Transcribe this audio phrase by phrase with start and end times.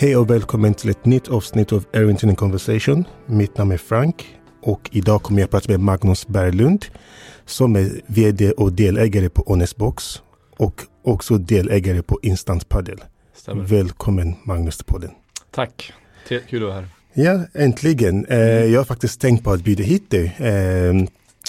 [0.00, 3.04] Hej och välkommen till ett nytt avsnitt av Arrington in Conversation.
[3.26, 6.84] Mitt namn är Frank och idag kommer jag att prata med Magnus Berglund
[7.44, 10.22] som är VD och delägare på Honestbox
[10.56, 13.00] och också delägare på Instant Padel.
[13.34, 13.64] Stämmer.
[13.64, 15.10] Välkommen Magnus till podden.
[15.50, 15.92] Tack,
[16.48, 16.88] kul att vara här.
[17.14, 18.26] Ja, äntligen.
[18.26, 20.36] Eh, jag har faktiskt tänkt på att bjuda hit dig.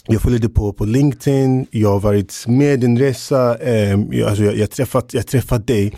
[0.07, 3.57] Jag följer dig på, på LinkedIn, jag har varit med din resa.
[3.57, 5.93] Eh, jag, alltså jag, jag, träffat, jag träffat dig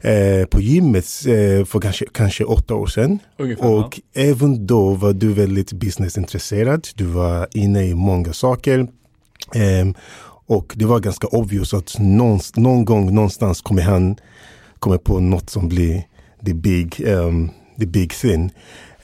[0.00, 3.18] eh, på gymmet eh, för kanske, kanske åtta år sedan.
[3.38, 3.70] Ungefär.
[3.70, 6.88] Och även då var du väldigt businessintresserad.
[6.94, 8.86] Du var inne i många saker.
[9.54, 9.94] Ehm,
[10.46, 14.16] och det var ganska obvious att någon, någon gång någonstans kommer han
[14.78, 16.02] komma på något som blir
[16.46, 18.52] the big, um, the big thing.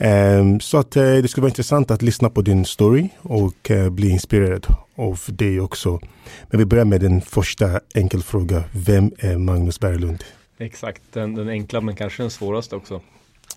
[0.00, 3.90] Ehm, så att eh, det skulle vara intressant att lyssna på din story och eh,
[3.90, 6.00] bli inspirerad av det också.
[6.50, 8.64] Men vi börjar med den första enkel fråga.
[8.72, 10.24] Vem är Magnus Berglund?
[10.58, 13.00] Exakt, den, den enkla men kanske den svåraste också.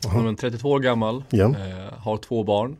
[0.06, 0.18] Aha.
[0.20, 1.46] Han är 32 år gammal, Ja.
[1.46, 2.76] eh, har två barn,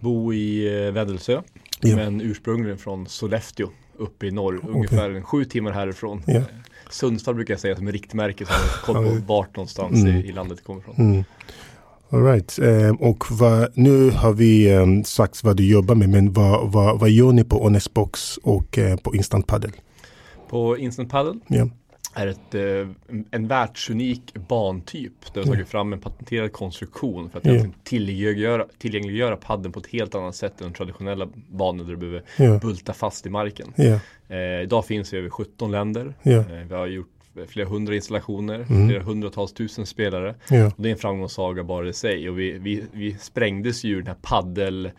[0.00, 1.42] bor i Väddelsö,
[1.80, 1.96] Ja.
[1.96, 6.22] men ursprungligen från Sollefteå uppe i norr, ungefär en sju timmar härifrån.
[6.26, 6.42] Ja.
[6.90, 10.16] Sundsvall brukar jag säga som är riktmärke, så har koll på vart någonstans Mm.
[10.16, 10.94] i, i landet det kommer ifrån.
[10.98, 11.24] Mm.
[12.12, 12.58] All right.
[12.58, 17.00] Ehm, och vad, nu har vi um, sagt vad du jobbar med, men vad, vad,
[17.00, 19.70] vad gör ni på Honestbox och eh, på Instant Padel?
[20.48, 21.68] På Instant Paddle Ja.
[22.14, 22.88] är ett, eh,
[23.30, 27.50] en världsunik bantyp där vi har tagit fram en patenterad konstruktion för att Ja.
[27.50, 31.96] egentligen tillgängliggöra, tillgängliggöra padden på ett helt annat sätt än de traditionella banorna där du
[32.36, 33.72] behöver bulta fast i marken.
[34.28, 36.14] Eh, idag finns vi i över 17 länder.
[36.68, 37.08] Vi har gjort
[37.46, 38.88] flera hundra installationer, Mm.
[38.88, 40.34] flera hundratals tusen spelare.
[40.50, 40.66] Ja.
[40.66, 44.06] Och det är en framgångssaga bara i sig och vi, vi, vi sprängdes ju den
[44.06, 44.90] här paddel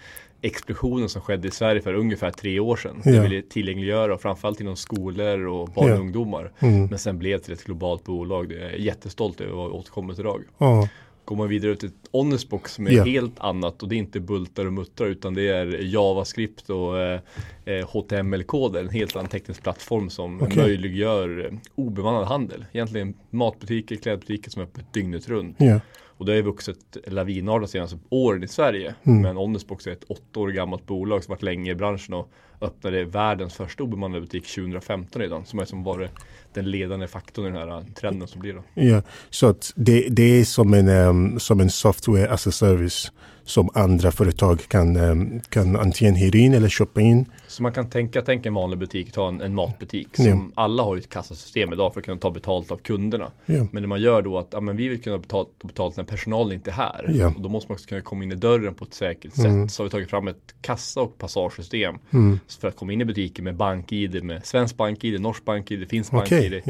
[0.44, 3.01] explosionen som skedde i Sverige för ungefär tre år sedan.
[3.06, 3.12] Ja.
[3.12, 6.00] Vi ville tillgängliggöra och framförallt inom skolor och barn och Ja.
[6.00, 6.51] ungdomar.
[6.59, 6.85] Mm.
[6.85, 8.50] Men sen blev det till ett globalt bolag.
[8.50, 10.41] Det är jag jättestolt över vad vi återkommit idag.
[10.57, 10.88] Ja.
[11.25, 13.03] Går man vidare till ett Honestbox som är Ja.
[13.03, 17.19] helt annat och det är inte bultar och muttrar utan det är JavaScript och eh,
[17.65, 18.79] eh, HTML-koder.
[18.83, 20.57] En helt annan teknisk plattform som Okej.
[20.57, 22.65] möjliggör eh, obemannad handel.
[22.71, 25.55] Egentligen matbutiker, klädbutiker som är öppet dygnet runt.
[25.59, 25.79] Ja.
[26.21, 28.95] Och det har ju vuxit lavinartat de senaste åren i Sverige.
[29.03, 29.21] Mm.
[29.21, 33.05] Men Honestbox är ett åtta år gammalt bolag som varit länge i branschen och öppnade
[33.05, 35.45] världens första obemannade butik 2015 redan.
[35.45, 36.11] Som är som varit
[36.53, 38.63] den ledande faktorn i den här trenden som blir då.
[38.73, 43.11] Ja, så att det, det är som en, um, som en software as a service
[43.51, 47.25] som andra företag kan, um, kan antingen hyra in eller köpa in.
[47.47, 50.07] Så man kan tänka, tänka en vanlig butik, ta en, en matbutik.
[50.17, 50.23] Ja.
[50.23, 53.31] Som alla har ju ett kassasystem idag för att kunna ta betalt av kunderna.
[53.45, 53.67] Ja.
[53.72, 56.53] Men det man gör då att ja, men vi vill kunna betala betalt när personalen
[56.53, 57.12] inte är här.
[57.13, 57.34] Ja.
[57.35, 59.68] Och då måste man också kunna komma in i dörren på ett säkert Mm.
[59.68, 59.75] sätt.
[59.75, 61.95] Så har vi tagit fram ett kassa och passagesystem.
[62.12, 62.39] Mm.
[62.62, 66.62] För att komma in i butiken med bank-id, med svensk bank-id, norsk bank-id, finsk bank-id.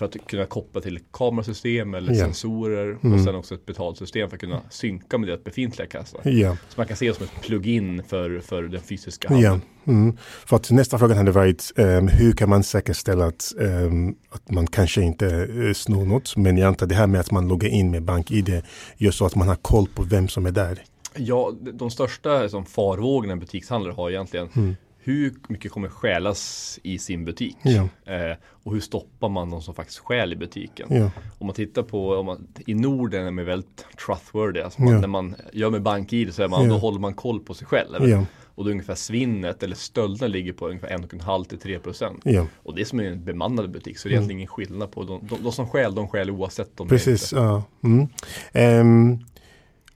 [0.00, 2.18] För att kunna koppla till kamerasystem eller Ja.
[2.24, 2.98] sensorer.
[3.02, 3.14] Mm.
[3.14, 6.18] Och sen också ett betalsystem för att kunna synka med det befintliga kassa.
[6.28, 6.56] Ja.
[6.68, 9.60] Så man kan se det som ett plugin för, för den fysiska handeln.
[9.84, 10.16] Mm.
[10.46, 14.66] För att nästa fråga hade varit um, hur kan man säkerställa att, um, att man
[14.66, 16.36] kanske inte uh, snor något.
[16.36, 18.62] Men jag antar det här med att man loggar in med bank-id
[18.96, 20.82] gör så att man har koll på vem som är där.
[21.16, 24.76] Ja, de- största som farvågorna en butikshandlare har egentligen Mm.
[25.02, 27.56] Hur mycket kommer stjälas i sin butik?
[27.62, 27.88] Ja.
[28.14, 30.86] Eh, och hur stoppar man de som faktiskt stjäl i butiken?
[30.90, 31.10] Ja.
[31.38, 34.60] Om man tittar på, om man, i Norden är man väldigt trustworthy.
[34.60, 35.00] Alltså man, Ja.
[35.00, 38.26] När man gör med bank-id så är man, då håller man koll på sig själv.
[38.54, 42.24] Och då ungefär svinnet eller stölderna ligger på ungefär 1,5 till 3 procent.
[42.56, 44.20] Och det är som är en bemannad butik så det är Mm.
[44.30, 46.96] egentligen ingen skillnad på de, de, de som stjäl, de stjäl oavsett om det är
[46.98, 47.32] Precis.
[47.32, 47.44] inte.
[47.44, 47.62] Ja.
[47.84, 48.06] Mm.
[48.52, 49.18] Ehm,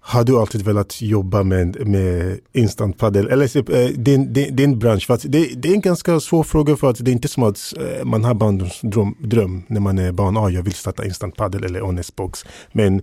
[0.07, 3.29] har du alltid velat jobba med, med instant padel?
[3.29, 5.07] Eller typ, eh, din, din, din bransch?
[5.07, 7.43] För att det, det är en ganska svår fråga för att det är inte som
[7.43, 10.37] att eh, man har barndomsdröm dröm, när man är barn.
[10.37, 12.45] Ah, jag vill starta instant padel eller honestbox.
[12.73, 13.03] Men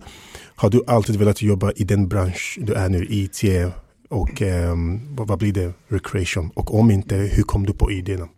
[0.54, 3.42] har du alltid velat jobba i den bransch du är nu, IT
[4.08, 5.72] och ehm, vad, vad blir det?
[5.88, 6.50] Recreation.
[6.54, 8.28] Och om inte, hur kom du på idéerna?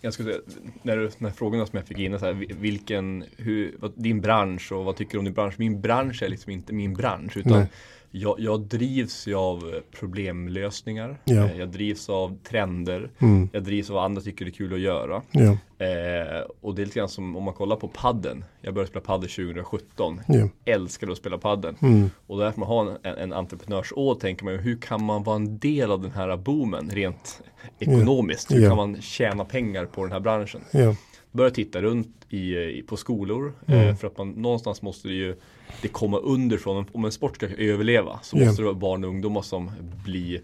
[0.00, 0.42] Jag skulle säga,
[0.82, 4.72] när, du, när frågorna som jag fick in så här, vilken, hur, vad, din bransch
[4.72, 5.54] och vad tycker du om din bransch?
[5.58, 7.66] Min bransch är liksom inte min bransch utan Nej
[8.10, 11.18] jag, jag drivs ju av eh, problemlösningar.
[11.24, 13.10] Eh, Jag drivs av trender.
[13.18, 13.48] Mm.
[13.52, 15.22] Jag drivs av vad andra tycker det är kul att göra.
[15.30, 15.42] Ja.
[15.86, 18.44] Eh, och det är lite grann som om man kollar på padden.
[18.60, 20.20] Jag började spela padel 2017.
[20.28, 20.48] Ja.
[20.64, 21.76] Älskade att spela padden.
[21.82, 22.10] Mm.
[22.26, 25.90] Och därför man har en, en entreprenörsår tänker man hur kan man vara en del
[25.90, 27.42] av den här boomen rent
[27.78, 28.52] ekonomiskt?
[28.54, 30.60] Hur kan man tjäna pengar på den här branschen?
[30.72, 30.94] Ja.
[31.32, 33.88] Börja titta runt i, i, på skolor Mm.
[33.88, 35.36] eh, för att man någonstans måste ju
[35.82, 36.84] det komma underifrån.
[36.92, 38.46] Om en sport ska överleva så Ja.
[38.46, 39.70] måste det vara barn och ungdomar som
[40.04, 40.40] blir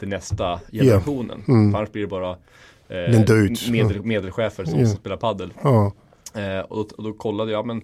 [0.00, 1.42] den nästa generationen.
[1.48, 1.72] Mm.
[1.72, 2.30] För annars blir det bara
[2.88, 4.86] eh, medel, medelchefer som Ja.
[4.86, 5.52] spelar paddel.
[5.62, 5.92] Ja.
[6.34, 7.82] Eh, och, då, och då kollade jag, men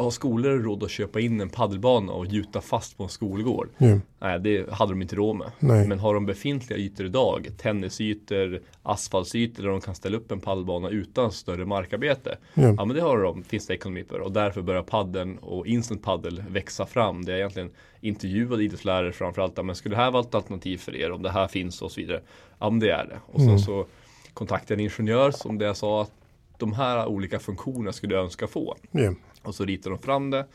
[0.00, 3.68] har skolor råd att köpa in en paddelbana och gjuta fast på en skolgård?
[3.78, 3.98] Ja.
[4.20, 5.50] Nej, det hade de inte råd med.
[5.58, 5.88] Nej.
[5.88, 10.88] Men har de befintliga ytor idag, tennisytor, asfaltsytor där de kan ställa upp en paddelbana
[10.88, 12.38] utan större markarbete.
[12.54, 12.62] Ja.
[12.76, 14.20] Ja, men det har de, finns det ekonomi för.
[14.20, 17.24] Och därför börjar paddeln och instant paddel växa fram.
[17.24, 19.64] Det är egentligen intervjuade idrottslärare framförallt.
[19.64, 21.12] Men skulle det här vara ett alternativ för er?
[21.12, 22.20] Om det här finns och så vidare.
[22.58, 23.18] Ja, men det är det.
[23.26, 23.58] Och sen Mm.
[23.58, 23.86] så
[24.34, 26.10] kontaktade en ingenjör som det jag sa att
[26.58, 28.76] de här olika funktionerna skulle jag önska få.
[28.90, 29.14] Ja.
[29.42, 30.46] Och så ritade de fram det.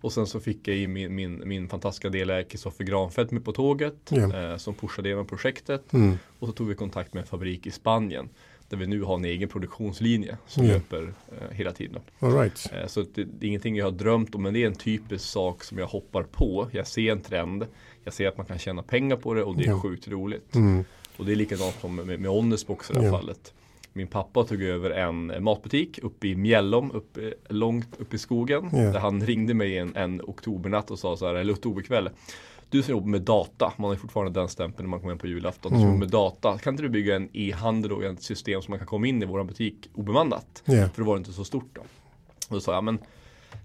[0.00, 3.52] Och sen så fick jag i min, min, min fantastiska delägare Kristoffer Granfeldt med på
[3.52, 3.94] tåget.
[4.08, 4.50] Ja.
[4.50, 5.92] Eh, som pushade igenom projektet.
[5.92, 6.18] Mm.
[6.38, 8.28] Och så tog vi kontakt med en fabrik i Spanien.
[8.68, 10.72] Där vi nu har en egen produktionslinje som Ja.
[10.74, 11.02] löper
[11.40, 12.00] eh, hela tiden.
[12.18, 12.70] All right.
[12.72, 15.24] Eh, så det, det är ingenting jag har drömt om men det är en typisk
[15.24, 16.68] sak som jag hoppar på.
[16.72, 17.66] Jag ser en trend.
[18.04, 19.80] Jag ser att man kan tjäna pengar på det och det är Ja.
[19.80, 20.54] sjukt roligt.
[20.54, 20.84] Mm.
[21.16, 23.54] Och det är likadant som med, med Honestbox i det här fallet.
[23.92, 28.70] Min pappa tog över en matbutik uppe i Mjällom, uppe, långt uppe i skogen.
[28.72, 28.78] Ja.
[28.78, 32.10] Där han ringde mig en, en oktobernatt och sa så här, eller oktoberkväll.
[32.70, 35.26] Du som jobbar med data, man har fortfarande den stämpeln när man kommer in på
[35.26, 35.72] julafton.
[35.72, 35.98] Du som Mm.
[35.98, 39.06] med data, kan inte du bygga en e-handel och ett system som man kan komma
[39.06, 40.62] in i våran butik obemannat?
[40.64, 40.88] Ja.
[40.88, 41.80] För då var det inte så stort då.
[42.48, 42.98] Och då sa jag, men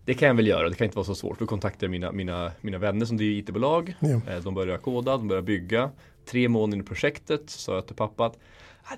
[0.06, 1.40] det kan jag väl göra, det kan inte vara så svårt.
[1.40, 3.96] Då kontaktade jag mina, mina, mina vänner som driver IT-bolag.
[4.02, 5.90] Eh, De började koda, de började bygga.
[6.26, 8.40] Tre månader in i projektet sa jag till pappa att "Ah,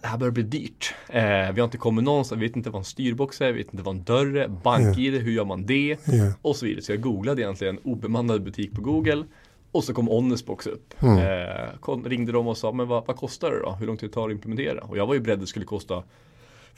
[0.01, 0.94] det här börjar bli dyrt.
[1.07, 3.74] Eh, vi har inte kommit någonstans, vi vet inte vad en styrbox är, vi vet
[3.74, 5.97] inte vad en dörr är, bank-id, hur gör man det?
[6.06, 6.33] Ja.
[6.41, 6.81] Och så vidare.
[6.81, 9.24] Så jag googlade egentligen obemannad butik på Google.
[9.71, 10.94] Och så kom Honestbox upp.
[11.00, 11.18] Mm.
[11.18, 13.71] Eh, ringde de och sa, men vad, vad kostar det då?
[13.71, 14.81] Hur lång tid tar det att implementera?
[14.81, 16.03] Och jag var ju beredd att det skulle kosta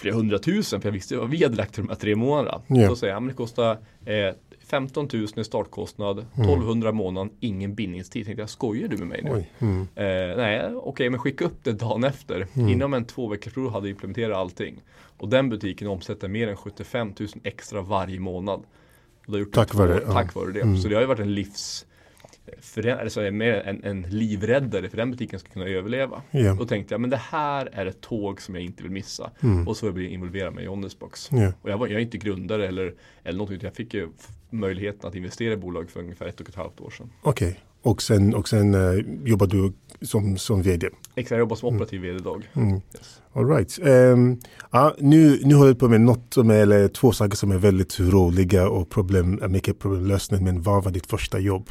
[0.01, 2.61] flera hundratusen för jag visste vad vi hade lagt till de här tre månaderna.
[2.67, 2.87] Ja.
[2.87, 6.49] Då säger men det kostar eh, 15 000 i startkostnad, Mm.
[6.49, 8.25] 1200 i månaden, ingen bindningstid.
[8.25, 9.45] Tänkte jag, skojar du med mig nu?
[9.59, 9.81] Mm.
[9.81, 12.47] Eh, nej, okej, men skicka upp det dagen efter.
[12.55, 14.81] Inom en två veckors prov hade jag implementerat allting.
[15.17, 18.63] Och den butiken omsätter mer än 75 000 extra varje månad.
[19.51, 20.13] Tack det två vare ja.
[20.13, 20.61] tack vare det.
[20.61, 20.77] Mm.
[20.77, 21.85] Så det har ju varit en livs
[22.59, 26.21] för den, alltså mer en, en livräddare för den butiken ska kunna överleva.
[26.31, 26.53] Ja.
[26.53, 29.31] Då tänkte jag, men det här är ett tåg som jag inte vill missa.
[29.39, 29.67] Mm.
[29.67, 31.29] Och så började jag involverad med Honestbox.
[31.31, 31.51] Ja.
[31.61, 32.93] Och jag, var, jag är inte grundare eller,
[33.23, 34.09] eller något, utan jag fick ju
[34.49, 37.09] möjligheten att investera i bolag för ungefär ett och ett halvt år sedan.
[37.21, 37.59] Okej.
[37.83, 40.87] Och sen, och sen eh, jobbar du som, som vd?
[41.15, 42.49] Exakt, jag jobbar som operativ vd idag.
[42.53, 42.73] Mm.
[42.73, 43.21] Yes.
[43.33, 43.79] All right.
[43.83, 44.39] Ehm,
[44.71, 47.57] ja, nu, nu håller jag på med något som är, eller två saker som är
[47.57, 50.43] väldigt roliga och problem, mycket problemlösning.
[50.43, 51.69] Men vad var ditt första jobb?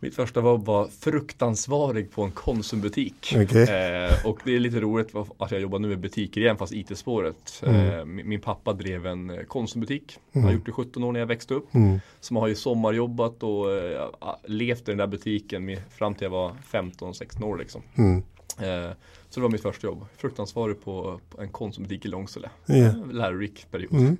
[0.00, 3.34] Mitt första var att vara fruktansvarig på en Konsumbutik.
[3.36, 3.62] Okej.
[3.62, 7.62] Eh, och det är lite roligt att jag jobbar nu med butiker igen fast IT-spåret.
[7.66, 7.98] Mm.
[7.98, 10.18] Eh, min, pappa drev en eh, Konsumbutik.
[10.32, 10.58] Han har Mm.
[10.58, 11.74] gjort det i 17 år när jag växte upp.
[11.74, 12.00] Mm.
[12.20, 14.10] Som har ju sommarjobbat och eh,
[14.44, 17.82] levt i den där butiken med, fram till jag var 15-16 år liksom.
[17.98, 18.16] Mm.
[18.58, 18.90] Eh,
[19.28, 20.06] så det var mitt första jobb.
[20.16, 22.50] Fruktansvarig på, på en Konsumbutik i Långsele.
[22.66, 22.92] Ja.
[23.12, 23.92] Lärorik period.
[23.92, 24.16] Mm.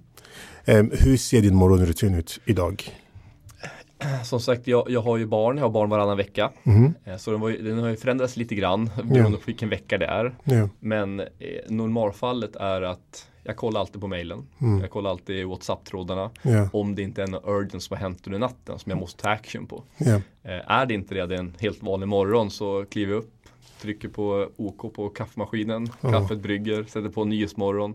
[0.64, 2.90] Ehm, hur ser din morgonrutin ut idag?
[4.25, 5.56] Som sagt, jag, jag har ju barn.
[5.56, 6.50] Jag har barn varannan vecka.
[6.64, 6.94] Mm.
[7.19, 10.35] Så den, ju, den har ju förändrats lite grann beroende på vilken vecka det är.
[10.44, 10.68] Ja.
[10.80, 11.26] Men eh,
[11.68, 14.47] normalfallet är att jag kollar alltid på mejlen.
[14.61, 14.80] Mm.
[14.80, 16.30] Jag kollar alltid i WhatsApp-trådarna.
[16.42, 16.68] Ja.
[16.73, 19.30] Om det inte är något urgent som har hänt under natten som jag måste ta
[19.30, 19.82] action på.
[20.42, 23.32] Eh, är det inte det, det är en helt vanlig morgon så kliver jag upp,
[23.82, 26.11] trycker på OK på kaffemaskinen, Ja.
[26.11, 27.94] kaffet brygger, sätter på Nyhetsmorgon,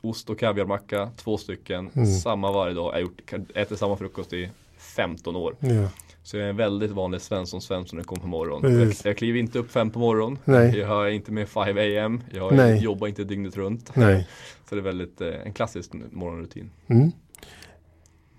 [0.00, 2.06] ost och kaviarmacka, två stycken, Mm.
[2.06, 2.94] samma varje dag.
[2.94, 4.50] Jag gjort, äter samma frukost i
[4.98, 5.56] 15 år.
[5.60, 5.88] Ja.
[6.22, 8.80] Så jag är en väldigt vanlig Svensson Svensson när jag kommer på morgonen.
[8.80, 10.38] Jag, jag kliver inte upp fem på morgonen.
[10.44, 10.78] Nej.
[10.78, 12.22] Jag är inte med 5 am.
[12.32, 12.78] Jag Nej.
[12.78, 13.90] jobbar inte dygnet runt.
[13.94, 14.28] Nej.
[14.68, 16.70] Så det är väldigt eh, en klassisk morgonrutin.
[16.86, 17.10] Mm.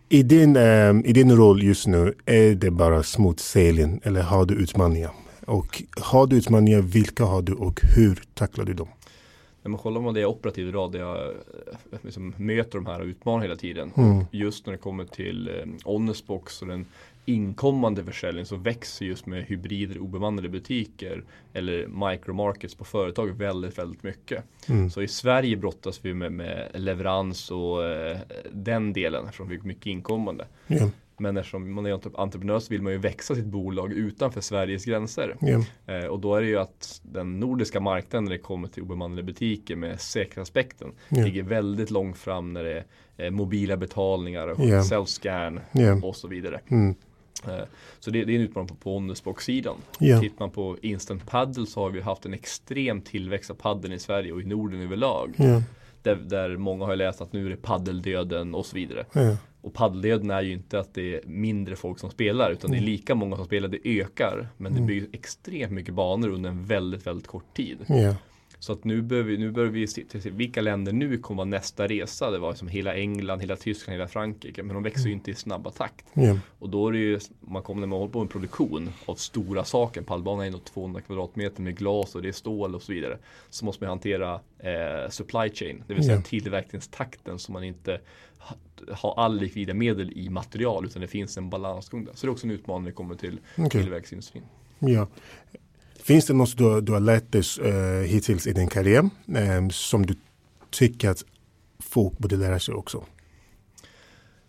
[0.10, 4.46] I, din, ehm, I din roll just nu, är det bara smooth sailing eller har
[4.46, 5.12] du utmaningar?
[5.46, 8.88] Och har du utmaningar, vilka har du och hur tacklar du dem?
[9.64, 13.44] När man kollar på det operativ idag, där jag eh, liksom möter de här utmaningarna
[13.44, 13.92] hela tiden.
[13.98, 14.26] Mm.
[14.32, 16.86] Just när det kommer till eh, Honestbox och den
[17.26, 21.24] inkommande försäljningen så växer just med hybrider i obemannade butiker
[21.54, 24.44] eller micromarkets på företag väldigt, väldigt mycket.
[24.70, 24.90] Mm.
[24.90, 28.18] Så i Sverige brottas vi med, med leverans och eh,
[28.52, 30.48] den delen eftersom vi har mycket inkommande.
[30.68, 30.90] Ja.
[31.20, 34.86] Men eftersom man är entre- entreprenör så vill man ju växa sitt bolag utanför Sveriges
[34.86, 35.36] gränser.
[35.40, 35.64] Ja.
[35.94, 39.24] Eh, och då är det ju att den nordiska marknaden när det kommer till obemannade
[39.24, 41.24] butiker med säkerhetsaspekten Ja.
[41.26, 42.84] ligger väldigt långt fram när det
[43.18, 44.82] är eh, mobila betalningar och Ja.
[44.82, 45.60] self-scan
[46.04, 46.60] och så vidare.
[46.68, 46.96] Mm.
[47.48, 47.64] Eh,
[48.00, 49.76] så det, det är en utmaning på, på Honestbox-sidan.
[50.00, 50.20] Ja.
[50.22, 54.00] Tittar man på instant paddle så har vi haft en extrem tillväxt av paddeln i
[54.00, 55.36] Sverige och i Norden överlag.
[56.04, 59.06] Där, där många har läst att nu är det paddeldöden och så vidare.
[59.62, 62.82] Och paddeldöden är ju inte att det är mindre folk som spelar utan det är
[62.82, 64.48] lika många som spelar, det ökar.
[64.58, 67.78] Men det byggs extremt mycket banor under en väldigt, väldigt kort tid.
[67.88, 68.16] Ja.
[68.62, 71.88] Så att nu behöver vi, nu behöver vi se, vilka länder nu kommer vara nästa
[71.88, 72.32] resa.
[72.32, 74.64] Det var som hela England, hela Tyskland, hela Frankrike.
[74.64, 76.06] Men de växer ju inte i snabba takt.
[76.14, 76.38] Ja.
[76.60, 79.16] Och då är det ju, man kommer när man håller på med en produktion av
[79.16, 80.02] stora saker.
[80.02, 83.18] Pallbanan är ändå 200 kvadratmeter med glas och det är stål och så vidare.
[83.50, 86.22] Så måste man hantera eh, supply chain, det vill säga Ja.
[86.22, 88.02] tillverkningstakten så man inte
[88.40, 88.56] ha,
[88.96, 92.14] har all likvida medel i material utan det finns en balansgång där.
[92.16, 93.70] Så det är också en utmaning när det kommer till Okej.
[93.82, 94.44] tillverkningsindustrin.
[94.80, 95.08] Ja.
[96.10, 100.06] Finns det något du, du har lärt dig eh, hittills i din karriär eh, som
[100.06, 100.16] du
[100.70, 101.26] tycker att
[101.80, 103.04] folk borde lära sig också?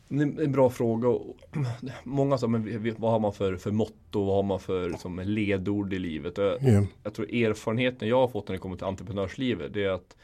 [0.08, 1.18] Det är en bra fråga.
[2.04, 4.24] Många sa, men vad har man för, för motto?
[4.24, 6.38] Vad har man för som ledord i livet?
[6.38, 6.86] Jag, Ja.
[7.02, 10.16] jag tror erfarenheten jag har fått när det kommer till entreprenörslivet det är att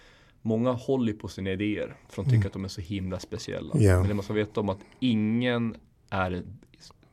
[0.43, 3.75] Många håller på sina idéer för de tycker att de är så himla speciella.
[3.79, 3.99] Ja.
[3.99, 5.77] Men det man ska veta om att ingen
[6.11, 6.43] är,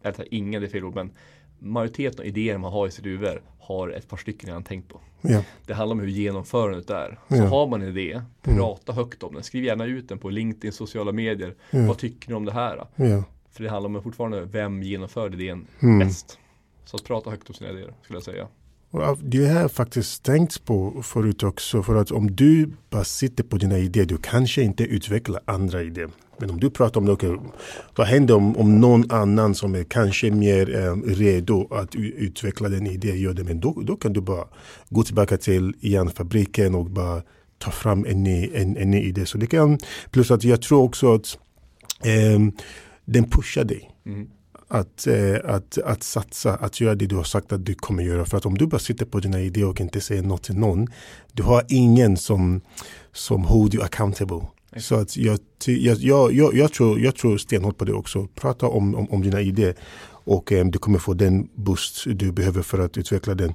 [0.03, 1.11] eller ingen det är fel ord, men
[1.63, 4.99] majoriteten av idéer man har i sitt huvud har ett par stycken redan tänkt på.
[5.21, 5.43] Ja.
[5.65, 7.19] Det handlar om hur genomförandet är.
[7.29, 7.45] Så Ja.
[7.45, 9.43] har man en idé, prata högt om den.
[9.43, 11.55] Skriv gärna ut den på LinkedIn, sociala medier.
[11.71, 11.85] Ja.
[11.87, 12.87] Vad tycker ni om det här?
[13.51, 15.99] För det handlar om fortfarande vem genomför idén Mm.
[15.99, 16.37] bäst.
[16.85, 18.47] Så att prata högt om sina idéer skulle jag säga.
[19.21, 21.83] Det har jag faktiskt tänkt på förut också.
[21.83, 26.09] För att om du bara sitter på dina idéer, du kanske inte utvecklar andra idéer.
[26.43, 27.37] Men om du pratar om det, okej,
[27.95, 32.87] vad händer om, om någon annan som är kanske mer eh, redo att utveckla den
[32.87, 33.43] idén gör det.
[33.43, 34.47] Men då, då kan du bara
[34.89, 37.21] gå tillbaka till järnfabriken och bara
[37.57, 39.25] ta fram en ny, en, en ny idé.
[39.25, 39.77] Så det kan,
[40.11, 41.37] plus att jag tror också att
[42.03, 42.51] ehm,
[43.05, 44.27] den pushar dig Mm.
[44.67, 48.25] att, eh, att, att satsa, att göra det du har sagt att du kommer göra.
[48.25, 50.87] För att om du bara sitter på dina idéer och inte säger något till någon,
[51.31, 52.61] du har ingen som,
[53.11, 54.41] som hold you accountable.
[54.77, 58.27] Så att jag, jag, jag, jag, tror, jag tror stenhårt på det också.
[58.35, 59.75] Prata om, om, om dina idéer
[60.25, 63.53] och eh, du kommer få den boost du behöver för att utveckla den.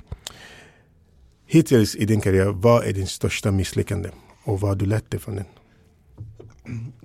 [1.46, 4.10] Hittills i din karriär, vad är din största misslyckande?
[4.44, 5.44] Och vad har du lärt dig från den?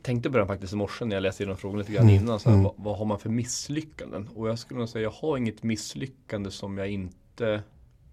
[0.02, 2.16] Tänkte på den faktiskt i morse när jag läste igenom frågan lite grann Mm.
[2.24, 2.40] innan.
[2.40, 2.64] Så här, Mm.
[2.64, 4.30] vad, vad har man för misslyckanden?
[4.36, 7.64] Och jag skulle nog säga, jag har inget misslyckande som jag inte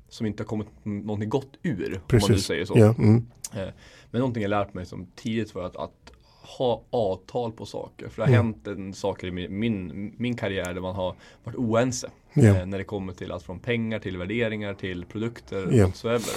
[0.09, 1.85] som inte har kommit någonting gott ur.
[1.85, 2.47] Om man nu Precis.
[2.47, 2.75] säger så.
[2.79, 3.69] Ja, mm, Eh,
[4.11, 6.13] Men någonting jag lärt mig som tidigt var att, att
[6.59, 8.09] ha avtal på saker.
[8.09, 8.47] För det har Mm.
[8.47, 11.15] hänt en saker i min, min, min karriär där man har
[11.45, 12.11] varit oense.
[12.35, 12.43] Ja.
[12.45, 15.85] Eh, När det kommer till allt från pengar till värderingar till produkter Ja.
[15.87, 16.33] whatsoever.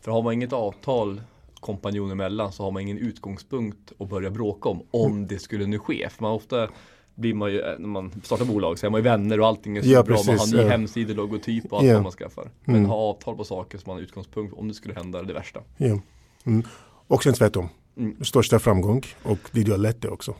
[0.00, 1.20] För har man inget avtal
[1.60, 4.82] kompanjoner emellan så har man ingen utgångspunkt att börja bråka om.
[4.90, 6.08] Om det skulle nu ske.
[6.10, 6.68] För man ofta
[7.14, 9.76] blir man ju, eh, när man startar bolag så är man ju vänner och allting
[9.76, 10.16] är så Ja, bra.
[10.16, 10.68] Man har precis, ny ja.
[10.68, 12.50] hemsida, logotyp och allt vad man skaffar.
[12.64, 12.88] Men Mm.
[12.90, 15.60] ha avtal på saker som man har utgångspunkt om det skulle hända det värsta.
[15.78, 16.62] Mm.
[17.08, 17.68] Och sen tvärtom.
[17.96, 18.24] Mm.
[18.24, 20.34] Största framgång och det du har lärt dig också.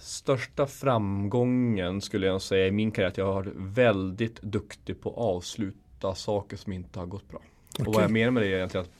[0.00, 5.10] Största framgången skulle jag säga i min karriär att jag har varit väldigt duktig på
[5.10, 7.40] att avsluta saker som inte har gått bra.
[7.78, 8.92] Och vad jag menar med det är egentligen att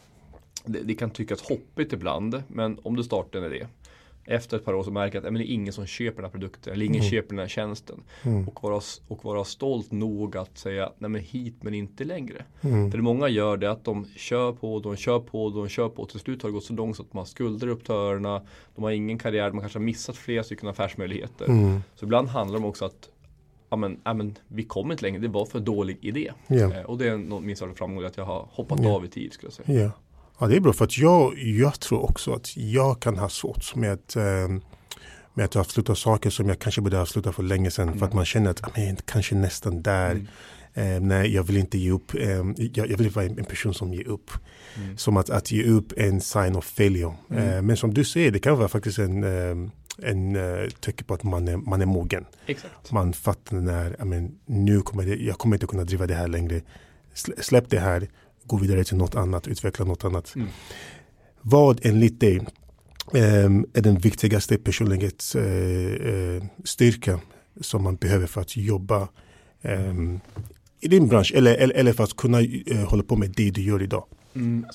[0.65, 3.67] det, det kan tyckas hoppigt ibland, men om du startar en idé
[4.31, 6.25] efter ett par år så märker jag att men det är ingen som köper den
[6.25, 7.11] här produkten eller ingen Mm.
[7.11, 8.03] köper den här tjänsten.
[8.23, 8.49] Mm.
[8.49, 12.45] Och, vara, och vara stolt nog att säga nej men hit men inte längre.
[12.61, 12.91] Mm.
[12.91, 16.05] För det många gör det att de kör på, de kör på, de kör på.
[16.07, 18.41] Till slut har det gått så långt så att de har skulder upp till öronen.
[18.75, 21.47] De har ingen karriär, de kanske har missat flera stycken affärsmöjligheter.
[21.47, 21.81] Mm.
[21.95, 23.09] Så ibland handlar det om också att
[23.71, 26.33] ja, men, ja, men, vi kommer inte längre, det var för dålig idé.
[26.49, 28.95] Eh, och det är min största framgång, att jag har hoppat Ja.
[28.95, 29.81] av i tid skulle jag säga.
[29.83, 29.91] Ja.
[30.39, 33.75] Ja, det är bra för att jag, jag tror också att jag kan ha svårt
[33.75, 34.49] med att, eh,
[35.35, 37.99] med att avsluta saker som jag kanske borde avsluta för länge sedan.
[37.99, 40.11] För att man känner att ah, men, kanske nästan där.
[40.11, 40.27] Mm.
[40.75, 42.15] Eh, nej, jag vill inte ge upp.
[42.15, 44.31] Eh, jag, jag vill vara en person som ger upp.
[44.77, 44.97] Mm.
[44.97, 47.13] Som att, att ge upp en sign of failure.
[47.31, 47.49] Mm.
[47.49, 49.71] Eh, men som du säger, det kan vara faktiskt en, eh,
[50.03, 50.39] en
[50.81, 52.25] tecken på att man är, man är mogen.
[52.47, 52.93] Exakt.
[52.93, 56.29] Man fattar när, I mean, nu kommer det, jag kommer inte kunna driva det här
[56.29, 56.61] längre.
[57.15, 58.09] Slä- Släpp det här,
[58.49, 60.35] gå vidare till något annat, utveckla något annat.
[60.37, 60.49] Mm.
[61.43, 62.41] Vad enligt dig
[63.15, 67.21] ehm, är den viktigaste personlighetsstyrka eh, styrka
[67.61, 69.09] som man behöver för att jobba
[69.63, 70.21] ehm,
[70.81, 73.63] i din bransch eller, eller, eller för att kunna eh, hålla på med det du
[73.63, 74.05] gör idag?
[74.35, 74.67] Mm,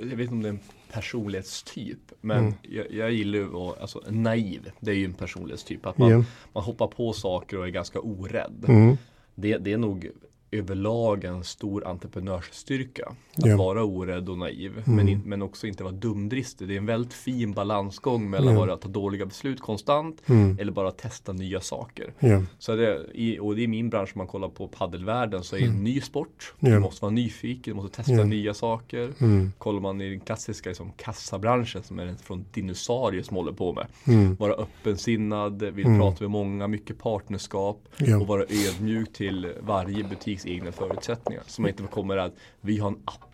[0.00, 0.58] jag, vet inte om det är en
[0.92, 2.54] personlighetstyp, men Mm.
[2.62, 4.70] jag, jag gillar ju att vara alltså, naiv.
[4.80, 6.24] Det är ju en personlighetstyp, att man, Ja.
[6.52, 8.64] man hoppar på saker och är ganska orädd.
[8.68, 8.96] Mm.
[9.34, 10.10] Det, det är nog
[10.50, 13.06] överlag en stor entreprenörsstyrka.
[13.36, 13.56] Att Ja.
[13.56, 14.72] vara orädd och naiv.
[14.86, 14.96] Mm.
[14.96, 16.68] Men, in, men också inte vara dumdristig.
[16.68, 20.58] Det är en väldigt fin balansgång mellan bara att ta dåliga beslut konstant Mm.
[20.60, 22.12] eller bara testa nya saker.
[22.18, 22.42] Ja.
[22.58, 25.60] Så det, i, och det är min bransch, om man kollar på paddelvärlden så är
[25.60, 26.54] det en ny sport.
[26.60, 26.72] Mm.
[26.74, 29.12] Du måste vara nyfiken, du måste testa nya saker.
[29.18, 29.52] Mm.
[29.58, 33.86] Kollar man i den klassiska liksom, kassabranschen som är från dinosaurier som håller på med.
[34.06, 34.36] Mm.
[34.36, 35.98] Vara öppensinnad, vill Mm.
[35.98, 37.88] prata med många, mycket partnerskap
[38.20, 40.04] och vara ödmjuk till varje
[40.38, 41.42] butiks egna förutsättningar.
[41.46, 43.24] Så man inte kommer att vi har en app.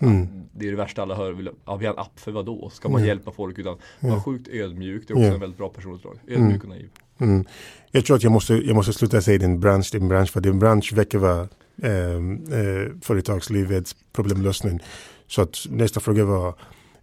[0.00, 0.28] Mm.
[0.52, 1.52] Det är det värsta alla hör.
[1.66, 2.70] Ja, vi har en app för vad då?
[2.70, 3.06] Ska man Ja.
[3.06, 3.58] hjälpa folk?
[3.58, 5.08] Utan var sjukt ödmjuk.
[5.08, 5.34] Det är också Ja.
[5.34, 6.18] en väldigt bra personlighetsdrag.
[6.28, 6.88] Ödmjuk och naiv.
[7.18, 7.44] Mm.
[7.90, 10.58] Jag tror att jag måste, jag måste sluta säga din bransch, din bransch, för din
[10.58, 11.48] bransch verkar vara
[11.82, 12.14] eh,
[12.60, 14.80] eh, företagslivets problemlösning.
[15.26, 16.48] Så att nästa fråga var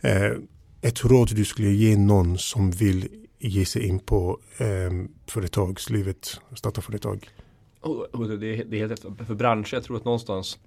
[0.01, 0.31] eh,
[0.81, 3.07] ett råd du skulle ge någon som vill
[3.39, 4.91] ge sig in på eh,
[5.27, 7.29] företagslivet, starta företag.
[7.87, 9.25] Och, det, är- det är helt efter.
[9.25, 10.59] För branscher, jag tror att någonstans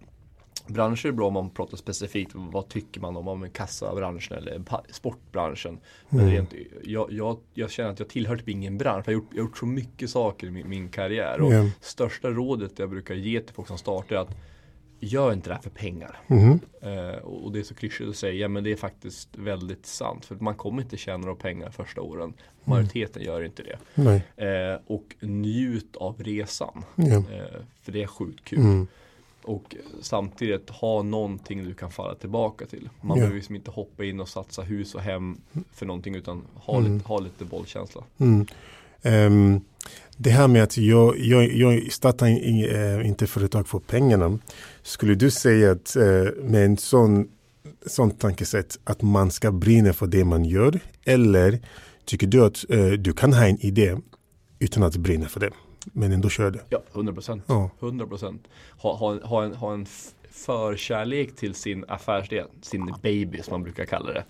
[0.67, 2.31] Branscher är bra om man pratar specifikt.
[2.35, 4.63] Vad tycker man om, om kassabranschen eller
[4.93, 5.79] sportbranschen.
[6.09, 6.33] Men Mm.
[6.35, 8.99] rent, jag, jag, jag känner att jag tillhör typ ingen bransch.
[9.07, 11.41] Jag har gjort, jag har gjort så mycket saker i min, min karriär.
[11.41, 11.71] Och Ja.
[11.81, 14.37] största rådet jag brukar ge till folk som startar är att
[15.01, 16.21] gör inte det här för pengar.
[16.27, 16.61] Mhm.
[16.83, 20.25] Eh, och det är så klyschigt att säga men det är faktiskt väldigt sant.
[20.25, 22.33] För man kommer inte tjäna några pengar första åren.
[22.65, 23.79] Majoriteten gör inte det.
[24.37, 26.85] Eh, och njut av resan.
[26.95, 27.05] Ja.
[27.17, 28.59] Eh, för det är sjukt kul.
[28.59, 28.87] Mm.
[29.43, 32.89] Och samtidigt ha någonting du kan falla tillbaka till.
[33.01, 33.15] Man Ja.
[33.15, 35.41] behöver liksom inte hoppa in och satsa hus och hem
[35.73, 36.95] för någonting utan ha, Mm.
[36.95, 38.05] lite, ha lite bollkänsla.
[39.03, 39.61] Ehm,
[40.17, 44.39] det här med att jag, jag, jag startar in, eh, inte företag för pengarna.
[44.83, 46.05] Skulle du säga att eh,
[46.43, 47.29] med en sån,
[47.87, 50.81] sån tankesätt att man ska brinna för det man gör?
[51.05, 51.61] Eller
[52.05, 53.97] tycker du att eh, du kan ha en idé
[54.59, 55.51] utan att brinna för det?
[55.93, 56.61] Men ändå kör det?
[56.69, 57.45] Ja, 100 procent.
[57.47, 57.71] Ja.
[57.81, 58.49] 100 procent.
[58.79, 59.87] Ha, ha, ha en, ha en
[60.31, 64.25] förkärlek till sin affärsidé, sin baby som man brukar kalla det.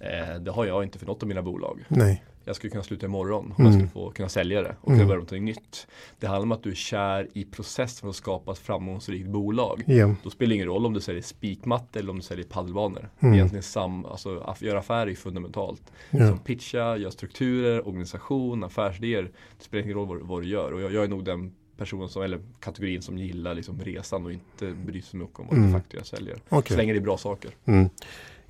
[0.00, 1.84] Eh, det har jag inte för något av mina bolag.
[1.88, 2.24] Nej.
[2.44, 3.64] Jag skulle kunna sluta imorgon om Mm.
[3.66, 4.98] jag skulle få kunna sälja det och Mm.
[4.98, 5.86] kunna börja någonting nytt.
[6.18, 9.82] Det handlar om att du är kär i processen för att skapa ett framgångsrikt bolag.
[9.86, 10.14] Ja.
[10.22, 13.08] Då spelar det ingen roll om du säljer spikmatte eller om du säljer paddelbanor.
[13.20, 13.34] Mm.
[13.34, 15.82] egentligen sam, alltså att göra affärer är fundamentalt.
[16.10, 16.28] Ja.
[16.28, 19.22] Som pitcha, göra strukturer, organisation, affärsidéer.
[19.58, 20.72] Det spelar ingen roll vad, vad du gör.
[20.72, 24.32] Och jag, jag är nog den personen som, eller kategorin som gillar liksom resan och
[24.32, 25.72] inte bryr sig mycket om vad Mm.
[25.72, 26.38] det faktiskt jag säljer.
[26.48, 26.72] Okej.
[26.74, 27.50] Så länge det är bra saker.
[27.64, 27.88] Mm.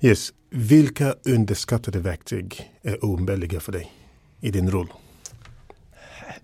[0.05, 0.33] Yes.
[0.49, 3.91] Vilka underskattade verktyg är oumbärliga för dig
[4.41, 4.87] i din roll?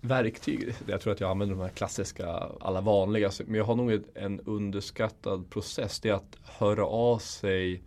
[0.01, 2.27] Verktyg, jag tror att jag använder de här klassiska,
[2.59, 3.31] alla vanliga.
[3.45, 5.99] Men jag har nog en underskattad process.
[5.99, 7.83] Det är att höra av sig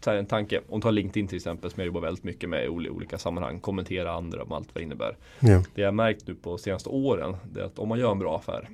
[0.00, 2.64] så en tanke, om du tar LinkedIn till exempel som jag jobbar väldigt mycket med
[2.64, 3.60] i oli- olika sammanhang.
[3.60, 5.16] Kommentera andra om allt vad det innebär.
[5.40, 5.62] Ja.
[5.74, 8.36] Det jag märkt nu på senaste åren det är att om man gör en bra
[8.36, 8.68] affär.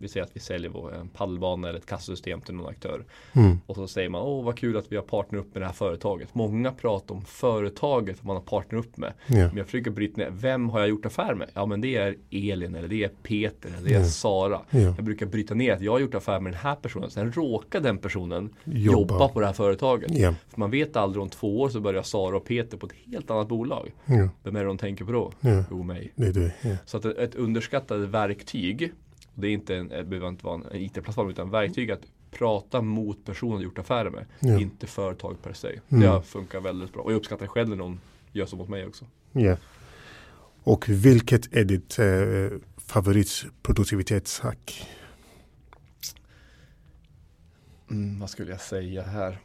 [0.00, 3.04] Vi säger att vi säljer en paddelbana eller ett kassasystem till någon aktör.
[3.32, 3.60] Mm.
[3.66, 5.72] Och så säger man, åh vad kul att vi har partner upp med det här
[5.72, 6.34] företaget.
[6.34, 9.12] Många pratar om företaget man har partner upp med.
[9.26, 9.34] Ja.
[9.36, 11.50] Men jag försöker bryta ner, vem har jag gjort affär med?
[11.54, 14.04] Ja men det är Elin eller det är Peter eller det är Ja.
[14.04, 14.60] Sara.
[14.70, 14.78] Ja.
[14.80, 17.10] Jag brukar bryta ner att jag har gjort affär med den här personen.
[17.10, 19.14] Sen råkar den personen Jobba.
[19.14, 20.10] jobba, på det här företaget.
[20.18, 23.30] För man vet aldrig om två år så börjar Sara och Peter på ett helt
[23.30, 23.90] annat bolag.
[24.42, 25.32] Vem är det de tänker på då?
[25.70, 26.12] Jo mig.
[26.14, 26.52] Det.
[26.62, 26.76] Ja.
[26.86, 28.92] Så att ett- underskattat verktyg,
[29.40, 33.24] det är inte en, det behöver inte vara en IT-plattform utan verktyg att prata mot
[33.24, 34.26] personen du gjort affärer med.
[34.40, 34.60] Ja.
[34.60, 35.68] Inte företag per se.
[35.68, 36.02] Mm.
[36.02, 37.02] Det har funkat väldigt bra.
[37.02, 38.00] Och jag uppskattar själv när någon
[38.32, 39.04] gör så mot mig också.
[39.32, 39.56] Ja.
[40.62, 44.88] Och vilket är ditt eh, favoritproduktivitetshack?
[47.90, 49.38] Mm, vad skulle jag säga här?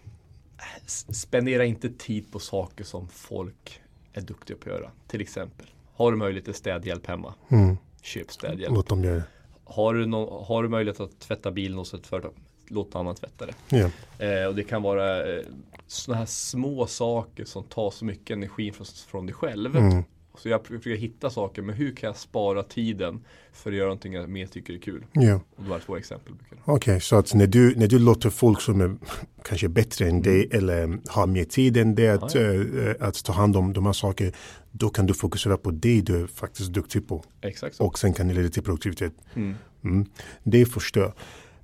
[1.09, 3.81] Spendera inte tid på saker som folk
[4.13, 4.91] är duktiga på att göra.
[5.07, 7.33] Till exempel, har du möjlighet till städhjälp hemma?
[7.49, 7.77] Mm.
[8.01, 8.73] Köp städhjälp.
[8.73, 9.23] Låt dem göra det.
[9.65, 12.33] Har du, någon, har du möjlighet att tvätta bilen hos ett företag?
[12.67, 13.77] Låt någon annan tvätta det.
[13.77, 13.89] Ja.
[14.25, 15.43] Eh, och det kan vara eh,
[15.87, 19.75] sådana här små saker som tar så mycket energi från, från dig själv.
[19.75, 20.03] Mm.
[20.37, 23.21] Så jag försöker hitta saker, men hur kan jag spara tiden
[23.53, 25.05] för att göra någonting jag mer tycker är kul?
[25.11, 25.39] Ja.
[25.55, 26.33] Och det var två exempel.
[26.65, 28.95] Okej, så att när du, när du låter folk som är
[29.43, 32.77] kanske bättre än dig eller har mer tid än dig att, Mm.
[32.77, 34.31] Ja, eh, att ta hand om de här sakerna,
[34.77, 37.23] då kan du fokusera på det du är faktiskt duktig på.
[37.41, 37.85] Exakt så.
[37.85, 39.13] Och sen kan det leda till produktivitet.
[39.33, 39.55] Mm.
[39.83, 40.05] Mm.
[40.43, 41.13] Det förstör.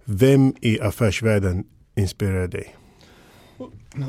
[0.05, 1.63] Vem i affärsvärlden
[1.95, 2.75] inspirerar dig?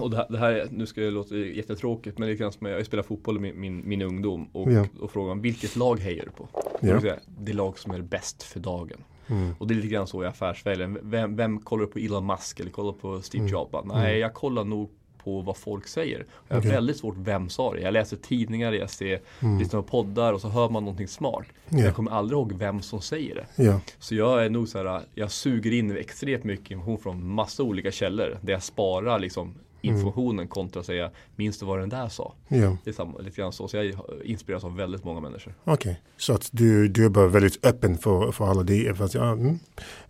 [0.01, 2.67] Och det här, det här är- nu ska det låta jättetråkigt men det grann som
[2.67, 4.87] jag, spelar fotboll i min, min, min ungdom och, Ja.
[5.01, 6.49] och frågar vilket lag hejar du på?
[6.81, 7.01] Ja.
[7.01, 8.99] säga, det lag som är bäst för dagen.
[9.27, 9.55] Mm.
[9.59, 10.99] Och det är lite grann så i affärsvärlden.
[11.03, 13.53] Vem, vem kollar på Elon Musk eller kollar på Steve Mm.
[13.53, 13.73] Jobs?
[13.73, 14.91] Bara, Nej, jag kollar nog
[15.25, 16.27] på vad folk säger.
[16.49, 16.71] Jag har Okej.
[16.71, 17.81] väldigt svårt vem sa det.
[17.81, 19.59] Jag läser tidningar, jag ser, Mm.
[19.59, 21.45] lyssnar på poddar och så hör man någonting smart.
[21.69, 21.79] Ja.
[21.79, 23.63] jag kommer aldrig ihåg vem som säger det.
[23.65, 23.81] Ja.
[23.99, 27.91] Så jag är nog så här, jag suger in extremt mycket information från massa olika
[27.93, 28.39] källor.
[28.41, 32.35] Där jag sparar liksom informationen kontra att säga, minns du vad den där sa?
[32.49, 32.77] Ja.
[32.85, 33.69] Det är samma, lite grann så.
[33.69, 35.55] Så jag inspireras av väldigt många människor.
[35.65, 38.95] Okej, så att du, du är bara väldigt öppen för, för alla det.
[38.95, 39.59] Fast, ja, mm.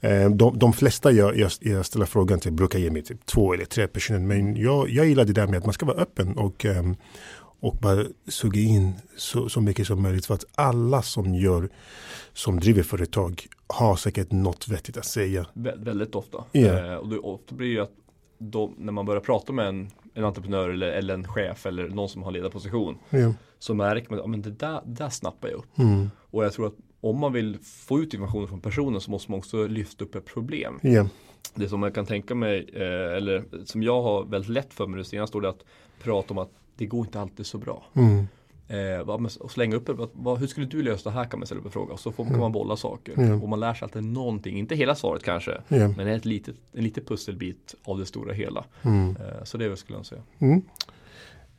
[0.00, 3.54] eh, de, de flesta jag, jag, jag ställer frågan till brukar ge mig typ två
[3.54, 4.18] eller tre personer.
[4.18, 6.96] Men jag, jag gillar det där med att man ska vara öppen och, ehm,
[7.60, 10.26] och bara suga in så, så mycket som möjligt.
[10.26, 11.68] För att alla som gör,
[12.32, 15.46] som driver företag har säkert något vettigt att säga.
[15.52, 16.44] Vä väldigt ofta.
[16.52, 16.92] Ja.
[16.92, 17.92] Eh, och det, ofta blir ju att
[18.50, 22.08] då, när man börjar prata med en, en entreprenör eller, eller en chef eller någon
[22.08, 23.34] som har ledarposition Ja.
[23.58, 25.78] så märker man att ja, men det där, där snappar jag upp.
[25.78, 26.10] Mm.
[26.16, 29.38] Och jag tror att om man vill få ut information från personen så måste man
[29.38, 30.78] också lyfta upp ett problem.
[30.82, 31.08] Ja.
[31.54, 34.98] Det som jag kan tänka mig, eh, eller som jag har väldigt lätt för mig
[34.98, 35.64] det senaste året, att
[36.02, 37.84] prata om att det går inte alltid så bra.
[37.94, 38.26] Mm.
[38.68, 39.00] Eh,
[39.40, 41.72] och slänga upp vad, hur skulle du lösa det här kan man ställa upp en
[41.72, 41.92] fråga.
[41.92, 43.14] Och så får, kan man bolla saker.
[43.16, 43.34] Ja.
[43.34, 45.60] Och man lär sig alltid någonting, inte hela svaret kanske.
[45.68, 45.88] Ja.
[45.88, 48.64] Men ett litet, en liten pusselbit av det stora hela.
[48.82, 49.16] Mm.
[49.16, 50.22] Eh, så det är vad jag skulle jag säga.
[50.38, 50.62] Mm.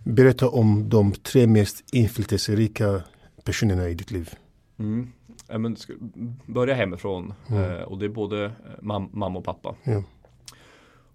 [0.03, 3.01] Berätta om de tre mest inflytelserika
[3.43, 4.29] personerna i ditt liv.
[4.79, 5.11] Mm.
[5.47, 5.77] Ja, men,
[6.45, 7.33] börja hemifrån.
[7.47, 7.71] Mm.
[7.71, 9.75] Eh, och det är både eh, mam, mamma och pappa.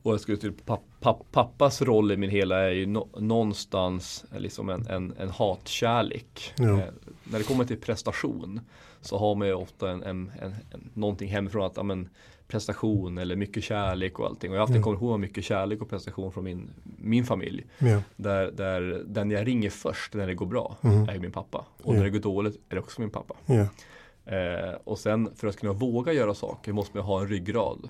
[0.02, 4.24] Och jag skulle till papp, papp, pappas roll i min hela är ju nå- någonstans
[4.38, 6.52] liksom en, en, en hatkärlek.
[6.58, 6.64] Ja.
[6.64, 6.84] Eh,
[7.24, 8.60] när det kommer till prestation
[9.00, 12.08] så har man ju ofta en, en, en, en, någonting hemifrån att ja, men,
[12.48, 14.50] prestation eller mycket kärlek och allting.
[14.50, 14.84] Och jag har haft en Mm.
[14.84, 17.64] kombination av mycket kärlek och prestation från min, min familj.
[17.78, 18.02] Ja.
[18.16, 21.08] Där, där den jag ringer först när det går bra Mm.
[21.08, 21.64] är min pappa.
[21.82, 21.98] Och Ja.
[21.98, 23.34] när det går dåligt är det också min pappa.
[24.26, 27.88] Eh, och sen för att kunna våga göra saker måste man ha en ryggrad.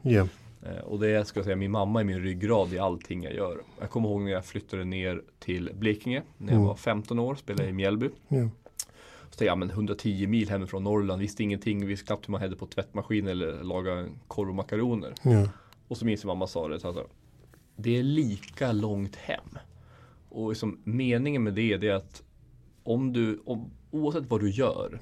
[0.63, 3.35] Eh, och det är, ska jag säga, min mamma är min ryggrad i allting jag
[3.35, 3.61] gör.
[3.81, 6.67] Jag kommer ihåg när jag flyttade ner till Blekinge när jag Mm.
[6.69, 8.11] var 15 år, spelade i Mjällby.
[8.29, 8.49] Ja.
[9.31, 12.67] Så jag, men 110 mil hemifrån Norrland, visste ingenting, visste knappt hur man hade på
[12.67, 15.15] tvättmaskin eller laga en korv och makaroner.
[15.23, 15.49] Ja.
[15.89, 16.97] Och så minns jag mamma sa det, så att
[17.77, 19.59] det är lika långt hem.
[20.29, 22.23] Och liksom, meningen med det, det är att
[22.83, 24.99] om du, om, oavsett vad du gör,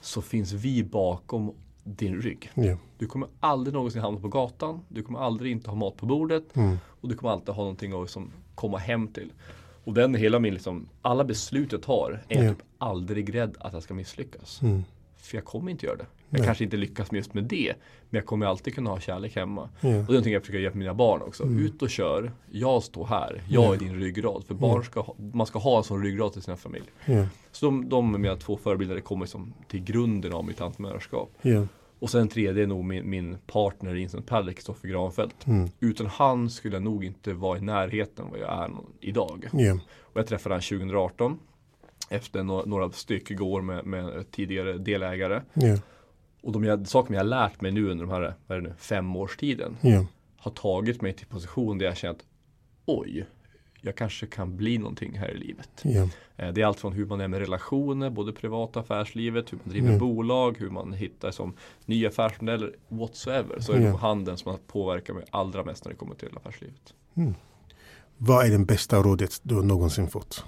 [0.00, 2.50] så finns vi bakom din rygg.
[2.54, 2.76] Ja.
[2.98, 4.80] Du kommer aldrig någonsin hamna på gatan.
[4.88, 6.56] Du kommer aldrig inte ha mat på bordet.
[6.56, 6.78] Mm.
[7.00, 9.32] Och du kommer alltid ha någonting att liksom komma hem till.
[9.84, 12.54] Och den hela min, liksom, alla beslut jag tar är jag Ja.
[12.54, 14.62] typ aldrig rädd att jag ska misslyckas.
[14.62, 14.84] Mm.
[15.16, 16.06] För jag kommer inte göra det.
[16.34, 16.46] Jag Nej.
[16.46, 17.74] kanske inte lyckas med just med det.
[18.10, 19.68] Men jag kommer alltid kunna ha kärlek hemma.
[19.80, 19.88] Ja.
[19.88, 21.42] Och det är någonting jag försöker göra med mina barn också.
[21.42, 21.64] Mm.
[21.64, 22.32] Ut och kör.
[22.50, 23.42] Jag står här.
[23.48, 23.74] Jag Ja.
[23.74, 24.44] är din ryggrad.
[24.44, 26.84] För barn ska ha, man ska ha en sån ryggrad till sina familj.
[27.06, 27.26] Ja.
[27.52, 29.00] Så de, de mina två förebilder.
[29.00, 31.30] Kommer som till grunden av mitt entreprenörskap.
[31.98, 35.46] Och sen tredje är nog min, min partner i Instant Padel, Kristoffer Granfeldt.
[35.46, 35.68] Mm.
[35.80, 39.48] Utan han skulle jag nog inte vara i närheten vad jag är idag.
[40.00, 41.38] Och jag träffade han 2018.
[42.10, 45.40] Efter några, några styck igår med, med tidigare delägare.
[45.54, 45.76] Ja.
[46.42, 48.68] Och de jag, saker jag har lärt mig nu under de här vad är det
[48.68, 50.06] nu, fem års tiden Ja.
[50.36, 52.24] har tagit mig till position där jag känner att
[52.86, 53.26] oj,
[53.80, 55.84] jag kanske kan bli någonting här i livet.
[56.36, 59.58] Eh, Det är allt från hur man är med relationer, både privat och affärslivet, hur
[59.64, 59.98] man driver Mm.
[60.00, 61.54] bolag, hur man hittar som
[61.86, 63.60] nya affärsmodeller, whatsoever.
[63.60, 66.36] Så är det nog handeln som har påverkat mig allra mest när det kommer till
[66.36, 66.94] affärslivet.
[68.16, 70.44] Vad är det bästa rådet du någonsin fått?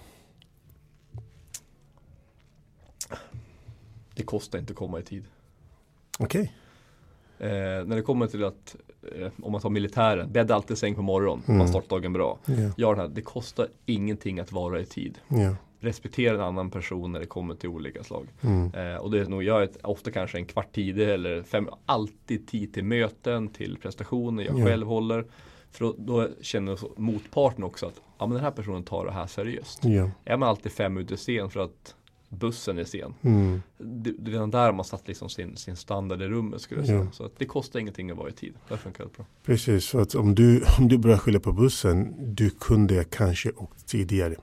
[4.14, 5.24] Det kostar inte att komma i tid.
[6.18, 6.53] Okej.
[7.38, 8.77] Eh, när det kommer till att,
[9.18, 11.68] eh, om man tar militären, bädda alltid säng på morgonen om man Mm.
[11.68, 12.38] startar dagen bra.
[12.46, 12.55] Ja.
[12.77, 15.18] Ja, den här, det kostar ingenting att vara i tid.
[15.29, 15.57] Ja.
[15.81, 18.27] Respektera en annan person när det kommer till olika slag.
[18.40, 18.74] Mm.
[18.74, 22.48] Eh, och det är nog, jag är ofta kanske en kvart tidig eller fem, alltid
[22.48, 24.64] tid till möten, till prestationer jag Ja.
[24.66, 25.24] själv håller.
[25.70, 29.27] För då, då känner motparten också att ja, men den här personen tar det här
[29.27, 29.85] seriöst.
[29.85, 30.11] Ja.
[30.24, 31.94] Är man alltid fem minuter sen för att
[32.38, 33.14] bussen är sen.
[33.23, 33.62] Mm.
[33.79, 36.97] Det, det är redan där man satt liksom sin, sin standard i rummet skulle jag
[36.97, 37.01] Ja.
[37.01, 37.12] säga.
[37.12, 38.55] Så att det kostar ingenting att vara i tid.
[38.68, 39.27] Det funkar bra.
[39.44, 43.87] Precis, för att om du, om du börjar skylla på bussen, du kunde kanske åkt
[43.87, 44.35] tidigare.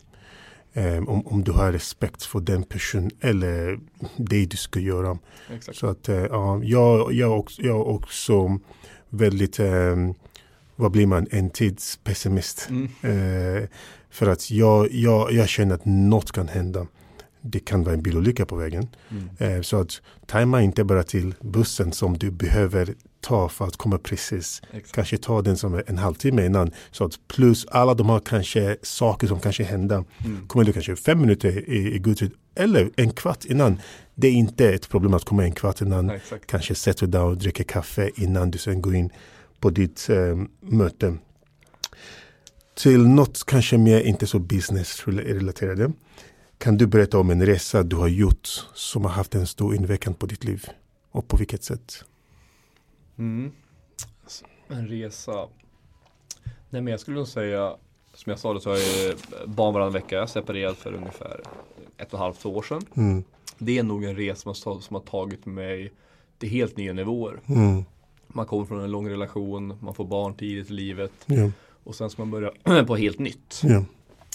[0.74, 3.80] Ehm, om, om du har respekt för den personen eller
[4.18, 5.18] det du ska göra.
[5.54, 5.78] Exakt.
[5.78, 8.60] Så att ja, jag, jag, också, jag också
[9.10, 9.96] väldigt, eh,
[10.76, 12.70] vad blir man, en tidspessimist.
[12.70, 12.84] Mm.
[13.64, 13.70] Eh,
[14.10, 16.88] för att jag, jag, jag känner att något kan hända.
[17.42, 18.88] Det kan vara en bilolycka på vägen.
[19.10, 19.56] Mm.
[19.58, 23.98] Eh, så att tajma inte bara till bussen som du behöver ta för att komma
[23.98, 24.62] precis.
[24.72, 24.96] Exakt.
[24.96, 26.72] Kanske ta den som är en halvtimme innan.
[26.92, 30.04] Så att plus alla de här kanske saker som kanske händer.
[30.26, 30.48] Mm.
[30.48, 33.80] Kommer du kanske fem minuter i, i god tid eller en kvart innan.
[34.16, 36.10] Det är inte ett problem att komma en kvart innan.
[36.10, 36.48] Exakt.
[36.48, 39.10] Kanske sätter dig och dricker kaffe innan du sen går in
[39.60, 41.18] på ditt eh, möte.
[42.76, 45.92] Till något kanske mer inte så business-relaterade.
[46.62, 50.14] Kan du berätta om en resa du har gjort som har haft en stor inverkan
[50.14, 50.66] på ditt liv?
[51.12, 52.06] Och på vilket sätt?
[53.18, 53.52] Mm.
[54.28, 55.48] Så, En resa.
[56.70, 57.76] Nej men jag skulle nog säga,
[58.14, 59.16] som jag sa det så har jag
[59.50, 61.42] barn varannan vecka, jag separerat för ungefär
[61.98, 62.82] ett och ett halvt år sedan.
[62.94, 63.24] Mm.
[63.58, 65.92] Det är nog en resa som har, som har tagit mig
[66.38, 67.40] till helt nya nivåer.
[67.46, 67.84] Mm.
[68.28, 71.52] Man kommer från en lång relation, man får barn tidigt i livet Ja.
[71.84, 73.62] och sen ska man börja på helt nytt.
[73.64, 73.86] Ja.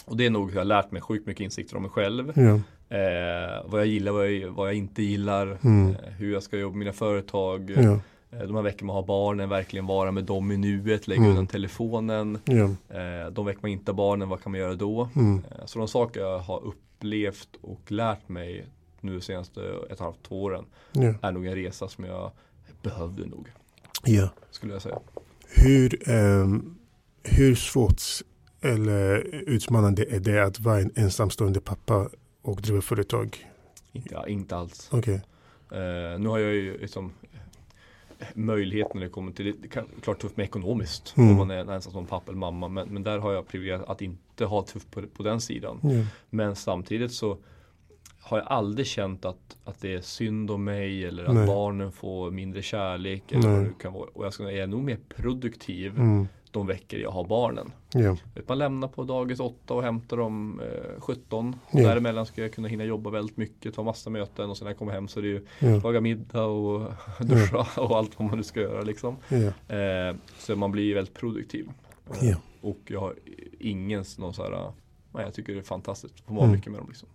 [0.06, 2.32] Och det är nog, jag har lärt mig sjukt mycket insikter om mig själv.
[2.36, 2.60] Ja.
[2.96, 5.90] Eh, vad jag gillar, vad jag, vad jag inte gillar, Mm.
[5.90, 7.70] eh, hur jag ska jobba med mina företag.
[7.76, 8.00] Ja.
[8.30, 11.30] Eh, de här veckorna man har barnen, verkligen vara med dem i nuet, lägga Mm.
[11.30, 12.38] undan telefonen.
[12.44, 12.64] Ja.
[12.96, 15.08] Eh, De veckor man inte har barnen, vad kan man göra då?
[15.16, 15.36] Mm.
[15.50, 18.66] Eh, Så de saker jag har upplevt och lärt mig
[19.00, 21.14] nu senaste ett och ett halvt, två åren Ja.
[21.22, 22.30] är nog en resa som jag
[22.82, 23.48] behövde nog,
[24.04, 24.28] ja.
[24.50, 24.98] skulle jag säga.
[25.48, 26.76] Hur, ehm,
[27.22, 28.00] hur svårt
[28.74, 32.08] eller utmanande är det att vara en ensamstående pappa
[32.42, 33.46] och driva företag?
[33.92, 34.88] Ja, inte alls.
[34.92, 35.14] Okej.
[35.72, 37.12] Eh, nu har jag ju liksom
[38.34, 41.30] möjlighet när det kommer till, det kan klart tufft med ekonomiskt Mm.
[41.30, 44.02] om man är en ensamstående pappa eller mamma men, men där har jag privilegiet att
[44.02, 45.80] inte ha tufft på, på den sidan.
[45.82, 45.90] Ja.
[46.30, 47.38] Men samtidigt så
[48.20, 51.46] har jag aldrig känt att, att det är synd om mig eller att Nej.
[51.46, 54.08] barnen får mindre kärlek eller vad det kan vara.
[54.12, 56.28] Och jag ska- jag är nog mer produktiv Mm.
[56.58, 57.72] De veckor jag har barnen.
[57.92, 58.16] Ja.
[58.46, 61.56] Man lämnar på dagis 8 och hämtar dem eh, 17.
[61.70, 61.80] Ja.
[61.88, 64.78] Däremellan ska jag kunna hinna jobba väldigt mycket, ta massa möten och sen när jag
[64.78, 65.80] kommer hem så är det ju Ja.
[65.82, 69.16] laga middag och duscha och allt vad man nu ska göra liksom.
[69.68, 71.68] Eh, så man blir väldigt produktiv.
[72.22, 72.36] Eh.
[72.60, 73.14] Och jag har
[73.58, 74.72] ingen någon så här,
[75.12, 76.56] nej, jag tycker det är fantastiskt att få vara Mm.
[76.56, 77.08] mycket med dem liksom.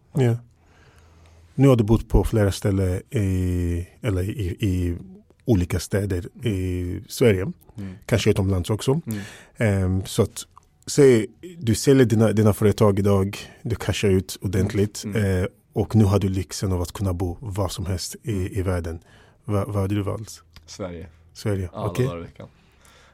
[1.55, 4.97] Nu har du bott på flera ställen i, eller i, i
[5.45, 7.41] olika städer i Sverige.
[7.77, 7.95] Mm.
[8.05, 9.01] Kanske utomlands också.
[9.07, 9.19] Mm.
[9.57, 10.43] Ehm, så att
[10.87, 11.27] säg,
[11.59, 15.41] du säljer dina, dina företag idag, du cashar ut ordentligt Mm.
[15.43, 18.39] eh, och nu har du lyxen av att kunna bo var som helst Mm.
[18.41, 18.99] i, i världen.
[19.45, 20.43] Va, vad hade du valt?
[20.65, 21.69] Sverige, Sverige?
[21.73, 22.05] alla Okej.
[22.05, 22.47] dagar i veckan.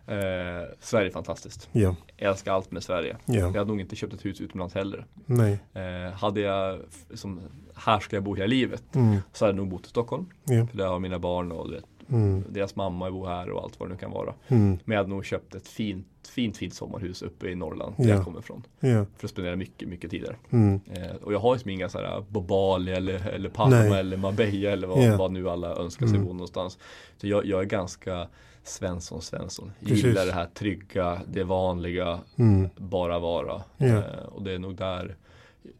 [0.08, 0.16] Eh,
[0.80, 1.70] Sverige är fantastiskt.
[1.72, 3.18] Ja, Jag älskar allt med Sverige.
[3.26, 5.06] ja, Jag hade nog inte köpt ett hus utomlands heller.
[5.26, 5.60] nej.
[5.74, 6.80] Eh, hade jag,
[7.14, 7.42] som,
[7.76, 9.18] här ska jag bo hela livet, Mm.
[9.34, 10.26] så hade jag nog bott i Stockholm.
[10.46, 10.68] Ja.
[10.68, 12.44] För där har mina barn och du vet, Mm.
[12.50, 14.34] deras mamma bor här och allt vad det nu kan vara.
[14.48, 14.80] Mm.
[14.86, 18.16] Men jag hade nog köpt ett fint, fint, fint sommarhus uppe i Norrland, där Ja.
[18.16, 18.64] jag kommer ifrån.
[18.80, 19.06] Ja.
[19.18, 20.38] För att spendera mycket, mycket tid där.
[20.50, 20.80] Mm.
[20.94, 24.00] Eh, och jag har ju som inga sådana på Bali eller, eller Palma Nej.
[24.00, 25.18] eller Marbella eller vad, Ja.
[25.18, 26.28] vad nu alla önskar sig Mm.
[26.28, 26.78] bo någonstans.
[27.18, 28.28] Så jag, jag är ganska
[28.64, 29.72] Svensson Svensson.
[29.80, 30.04] Precis.
[30.06, 32.70] Gillar det här trygga, det vanliga, Mm.
[32.76, 33.62] bara vara.
[33.78, 34.00] Eh,
[34.32, 35.16] och det är nog där,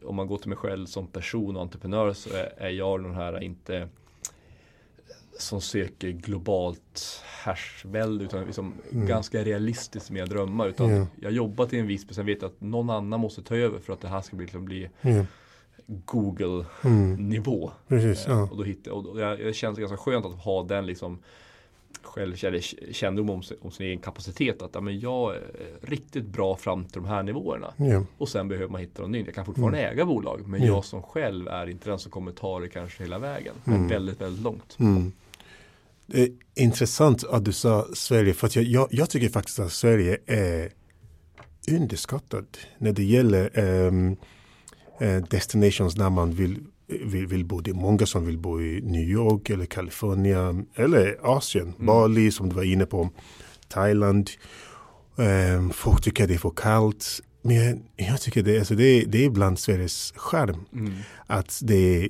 [0.04, 3.14] om man går till mig själv som person och entreprenör så är, är jag den
[3.14, 3.88] här inte
[5.40, 9.06] som söker globalt härsvälde utan liksom Mm.
[9.06, 10.66] ganska realistiskt med att drömma.
[10.66, 11.06] Utan Ja.
[11.20, 13.78] jag jobbar till en viss men sen vet jag att någon annan måste ta över
[13.78, 15.24] för att det här ska bli, liksom bli Ja.
[15.86, 17.70] Google-nivå.
[17.88, 18.10] Mm.
[18.10, 18.48] Eh, ja.
[18.50, 21.18] Och då hittar, och då, jag, det känns ganska skönt att ha den liksom
[22.02, 24.62] självkännedom om, om sin egen kapacitet.
[24.62, 25.42] Att ja, men jag är
[25.82, 27.72] riktigt bra fram till de här nivåerna.
[27.76, 28.04] Ja.
[28.18, 29.26] Och sen behöver man hitta något nytt.
[29.26, 30.74] Jag kan fortfarande äga bolag men Mm.
[30.74, 33.54] jag som själv är inte den som kommer ta det kanske hela vägen.
[33.64, 33.88] Men Mm.
[33.88, 34.76] väldigt, väldigt långt.
[34.80, 35.12] Mm.
[36.10, 39.72] Det är intressant att du sa Sverige, för att jag, jag, jag tycker faktiskt att
[39.72, 40.70] Sverige är
[41.70, 42.46] underskattad
[42.78, 47.60] när det gäller eh, destinations när man vill, vill, vill bo.
[47.60, 52.48] Det är många som vill bo i New York eller Kalifornien eller Asien, Bali som
[52.48, 53.10] du var inne på,
[53.68, 54.30] Thailand.
[55.18, 57.20] Ehm, folk tycker det är för kallt.
[57.42, 60.92] Men jag, jag tycker det, alltså det, det är bland Sveriges charm Mm.
[61.26, 62.08] att det är,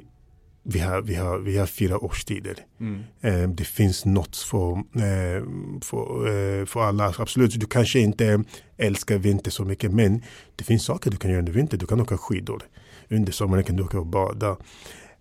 [0.70, 2.56] vi, har, vi, har, vi har fyra årstider.
[2.80, 3.02] Mm.
[3.20, 5.42] Eh, det finns något för, eh,
[5.82, 7.14] för, eh, för alla.
[7.18, 8.44] Absolut, du kanske inte
[8.76, 10.22] älskar vinter så mycket men
[10.56, 11.76] det finns saker du kan göra under vinter.
[11.76, 12.62] Du kan åka skidor.
[13.08, 14.56] Under sommaren kan du åka och bada.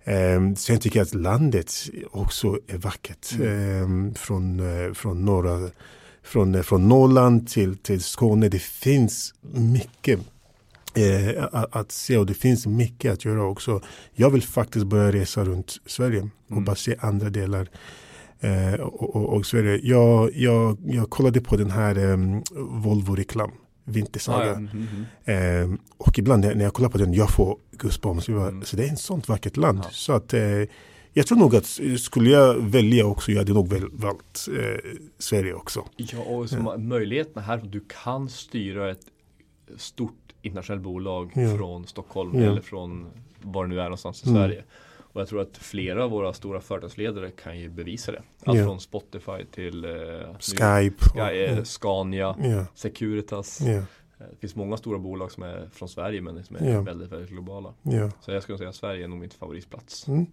[0.03, 1.73] Eh, sen tycker jag att landet
[2.11, 3.33] också är vackert.
[3.33, 5.69] Eh, från, eh, från norra
[6.23, 8.49] från, eh, från Norrland till, till Skåne.
[8.49, 10.19] Det finns mycket
[10.95, 13.81] eh, att, att se och det finns mycket att göra också.
[14.13, 16.65] Jag vill faktiskt börja resa runt Sverige och Mm.
[16.65, 17.69] bara se andra delar
[18.39, 19.79] eh, och, och, och Sverige.
[19.83, 22.43] Jag, jag, jag kollade på den här um,
[22.83, 23.51] Volvo-reklam,
[23.85, 24.37] Vintersaga.
[24.37, 24.53] Ah, ja.
[24.53, 28.27] Mm, mm, Eh, och ibland när när jag kollar på den, jag får goosebumps.
[28.29, 28.63] Mm.
[28.65, 29.79] Så det är en sånt vackert land.
[29.83, 29.89] Ja.
[29.91, 30.41] Så att eh,
[31.13, 34.91] jag tror nog att eh, skulle jag välja också, jag hade nog väl valt eh,
[35.19, 35.85] Sverige också.
[35.95, 39.05] Ja, och som möjligheterna här, du kan styra ett
[39.77, 41.57] stort internationellt bolag Ja.
[41.57, 42.51] från Stockholm Ja.
[42.51, 43.07] eller från
[43.41, 44.41] var det nu är någonstans i Mm.
[44.41, 44.63] Sverige.
[44.97, 48.21] Och jag tror att flera av våra stora företagsledare kan ju bevisa det.
[48.45, 48.65] Allt Ja.
[48.65, 49.91] från Spotify till eh,
[50.39, 51.05] Skype.
[51.09, 53.61] Sky, eh, Scania, ja, Securitas.
[53.61, 53.81] ja,
[54.19, 56.81] Eh, Det finns många stora bolag som är från Sverige men som är Ja.
[56.81, 57.73] väldigt, väldigt globala.
[57.81, 58.11] ja.
[58.21, 60.07] Så jag skulle säga att Sverige är nog min favoritplats.
[60.07, 60.25] Mm.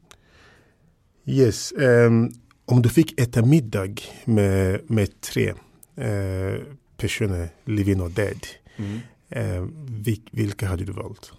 [1.26, 1.72] Yes.
[1.72, 2.30] ehm,
[2.64, 5.48] om du fick äta middag med, med tre
[5.96, 6.60] eh,
[6.96, 8.46] personer, living or dead.
[8.76, 8.98] Mm.
[9.34, 11.32] Eh, vil, vilka hade du valt?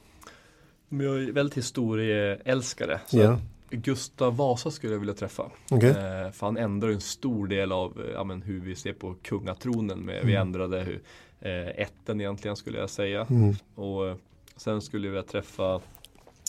[0.89, 2.99] Jag är väldigt historieälskare.
[3.07, 3.39] Så Ja.
[3.69, 5.51] Gustav Vasa skulle jag vilja träffa.
[5.71, 5.89] Okej.
[5.89, 9.15] Eh, för han ändrar en stor del av eh, ja, men hur vi ser på
[9.23, 9.99] kungatronen.
[9.99, 10.47] Med, Vi Mm.
[10.47, 11.01] ändrade hur,
[11.41, 13.27] eh, ätten egentligen skulle jag säga.
[13.29, 13.55] Mm.
[13.75, 14.15] Och eh,
[14.55, 15.81] sen skulle jag vilja träffa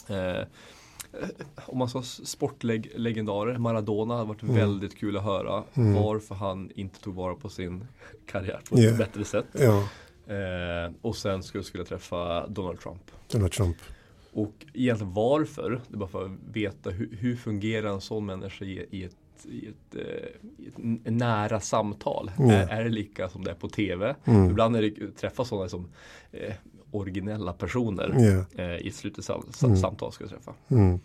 [0.09, 0.47] eh,
[1.67, 4.55] om man sa sportlegendarer, Maradona hade varit Mm.
[4.57, 7.85] väldigt kul att höra varför han inte tog vara på sin
[8.27, 9.47] karriär på ett bättre sätt.
[9.53, 9.89] Ja,
[10.27, 13.03] Eh, och sen skulle, skulle jag träffa Donald Trump.
[13.33, 13.77] Donald Trump.
[14.33, 18.65] Och egentligen varför, det är bara för att veta hur, hur fungerar en sån människa
[18.65, 22.31] i, i ett, i ett, eh, i ett nära samtal.
[22.39, 22.53] Ja.
[22.53, 24.15] Är, är det lika som det är på TV?
[24.25, 24.51] Mm.
[24.51, 25.89] Ibland är det träffa sådana som
[26.33, 26.55] eh,
[26.91, 28.62] originella personer Ja.
[28.65, 30.55] eh, i slutet sam, sam, samtal ska jag träffa.
[30.69, 31.01] Mm.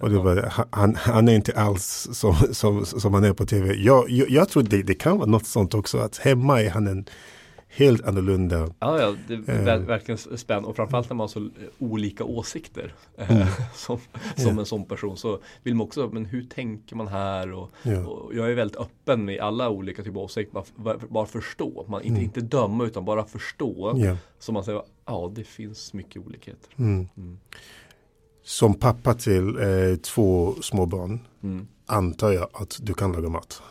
[0.00, 3.74] Och det var, han, han är inte alls som, som, som han är på tv.
[3.74, 5.98] Jag, jag, jag tror det, det kan vara något sånt också.
[5.98, 7.06] Att hemma är han en
[7.76, 8.58] helt annorlunda.
[8.78, 9.64] Ja, ja, det är Eh.
[9.64, 13.46] ver- verkligen spännande och framförallt när man har så olika åsikter eh, Mm.
[13.74, 13.98] som,
[14.36, 14.60] som Ja.
[14.60, 17.52] en sån person så vill man också, men hur tänker man här?
[17.52, 18.06] Och, Ja.
[18.06, 22.02] och jag är väldigt öppen med alla olika typer av åsikter, bara, bara, förstå, man,
[22.02, 23.90] inte, inte döma utan bara förstå.
[23.90, 24.02] Mm.
[24.08, 24.16] Ja.
[24.38, 26.70] Så man säger, ja det finns mycket olikheter.
[26.76, 27.08] Mm.
[27.16, 27.38] Mm.
[28.42, 31.66] Som pappa till eh, två små barn Mm.
[31.86, 33.62] antar jag att du kan laga mat.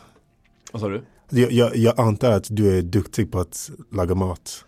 [0.72, 1.02] Vad sa du?
[1.30, 4.64] Jag, jag, jag antar att du är duktig på att laga mat.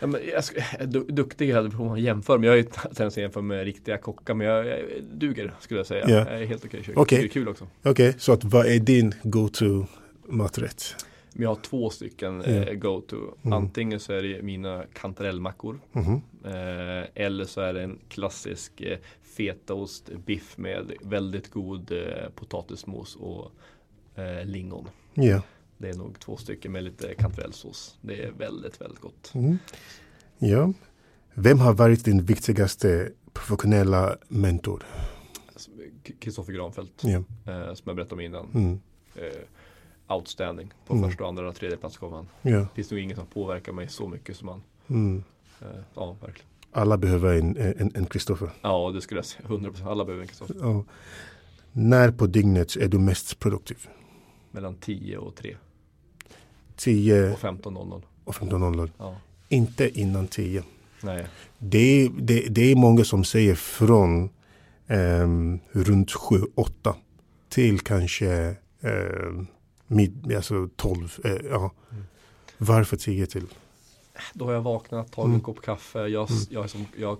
[0.00, 0.44] Ja, men jag
[0.88, 3.98] du, duktig hade på att jämföra, men jag har ju tendens att jämföra med riktiga
[3.98, 4.80] kockar, men jag, jag
[5.12, 6.04] duger skulle jag säga.
[6.08, 6.16] Ja.
[6.16, 6.98] Jag är helt okej i köket.
[6.98, 7.18] Okej.
[7.18, 7.66] Det är kul också.
[7.82, 9.86] Okej, så att, vad är din go-to
[10.26, 11.06] maträtt?
[11.32, 13.16] Men jag har två stycken eh, go-to.
[13.16, 13.52] Mm.
[13.52, 15.80] Antingen så är det mina kantarellmackor.
[15.92, 16.22] Mhm.
[16.44, 18.98] Eh, eller så är det en klassisk eh,
[19.36, 23.50] fetaost biff med väldigt god eh, potatismos och
[24.14, 24.88] eh, lingon.
[25.14, 25.42] Ja.
[25.78, 27.98] Det är nog två stycken med lite kantarellsås.
[28.00, 29.32] Det är väldigt, väldigt gott.
[29.34, 29.58] Mm.
[30.38, 30.72] ja.
[31.34, 34.82] Vem har varit din viktigaste professionella mentor?
[36.18, 37.10] Kristoffer Granfeldt, Ja.
[37.52, 38.46] eh, som jag berättade om innan.
[38.54, 38.80] Mm.
[39.14, 40.72] Eh, outstanding.
[40.86, 41.08] På Mm.
[41.10, 42.28] första, andra och tredje plats kom han.
[42.42, 42.58] ja.
[42.58, 44.62] Det finns nog ingen som påverkar mig så mycket som han.
[44.88, 45.22] Mm.
[45.60, 46.48] Eh, ja, verkligen.
[46.72, 47.34] Alla behöver
[47.96, 48.50] en Kristoffer.
[48.62, 49.48] Ja, det skulle jag säga.
[49.48, 49.86] 100%.
[49.86, 50.56] Alla behöver en Kristoffer.
[50.60, 50.84] Ja.
[51.72, 53.88] När på dygnet är du mest produktiv?
[54.50, 55.56] Mellan 10 och 3.
[56.76, 58.02] 10 Och 15.00.
[58.24, 58.90] och 15.00.
[58.98, 59.16] Ja.
[59.48, 60.62] Inte innan 10.
[61.02, 61.26] Nej.
[61.58, 64.30] Det är, det, det är många som säger från
[64.86, 66.94] ehm, runt 7-8
[67.48, 69.46] till kanske ehm,
[69.86, 71.16] mid, alltså 12.
[71.24, 71.70] Eh, ja.
[71.90, 72.04] Mm.
[72.58, 73.46] Varför 10 till?
[74.34, 75.34] Då har jag vaknat, tagit Mm.
[75.34, 75.98] en kopp kaffe.
[75.98, 77.18] Jag, jag, är som, jag har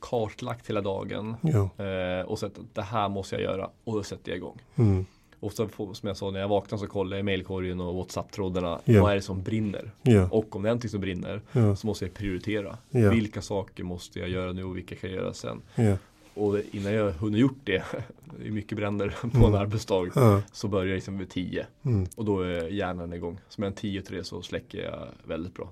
[0.00, 1.36] kartlagt hela dagen.
[1.42, 1.84] Ja.
[1.84, 3.70] Eh, och sett att det här måste jag göra.
[3.84, 4.58] Och då sätter jag igång.
[4.76, 5.06] Mm.
[5.40, 8.80] Och så som jag sa när jag vaknar så kollar jag i mailkorgen och WhatsApp-trådarna.
[8.84, 9.02] Ja.
[9.02, 9.90] Vad är det som brinner?
[10.02, 10.28] Ja.
[10.30, 11.76] Och om det är någonting som brinner Ja.
[11.76, 12.78] så måste jag prioritera.
[12.90, 15.62] Vilka saker måste jag göra nu och vilka kan jag göra sen?
[16.34, 17.82] Och innan jag hunnit gjort det,
[18.40, 19.44] det är mycket bränder på Mm.
[19.44, 20.42] en arbetsdag, Ja.
[20.52, 21.66] så börjar jag liksom vid 10.
[21.84, 22.06] Mm.
[22.16, 23.38] Och då är hjärnan igång.
[23.48, 25.70] Så mellan 10 och 3 så släcker jag väldigt bra.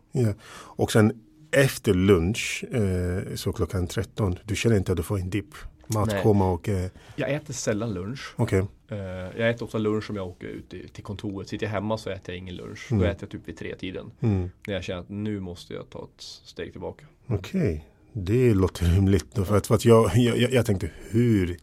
[0.52, 5.30] Och sen efter lunch, eh, så klockan 13, du känner inte att du får en
[5.30, 5.54] dipp?
[5.86, 6.68] Matkoma och...
[6.68, 8.34] Eh, Jag äter sällan lunch.
[8.36, 8.64] Okej.
[8.88, 8.98] Eh,
[9.40, 11.48] jag äter ofta lunch om jag åker ut till kontoret.
[11.48, 12.86] Sitter jag hemma så äter jag ingen lunch.
[12.90, 13.02] Mm.
[13.02, 14.10] Då äter jag typ vid tre tiden.
[14.20, 14.50] Mm.
[14.66, 17.04] När jag känner att nu måste jag ta ett steg tillbaka.
[17.26, 19.26] Okej, det låter rimligt.
[19.34, 21.56] Då, för att, för att jag, jag, jag- jag tänkte hur,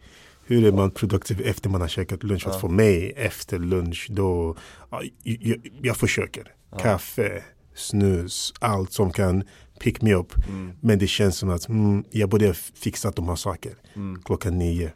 [0.45, 2.43] hur är man produktiv efter man har käkat lunch?
[2.45, 2.51] Ja.
[2.51, 4.55] att för mig efter lunch då,
[4.91, 6.51] ja, jag, jag försöker.
[6.71, 6.77] Ja.
[6.77, 7.43] Kaffe,
[7.75, 9.43] snus, allt som kan
[9.79, 10.33] pick me up.
[10.47, 14.57] Mm, Men det känns som att mm, jag borde fixa de här saker mm, klockan
[14.59, 14.91] nio.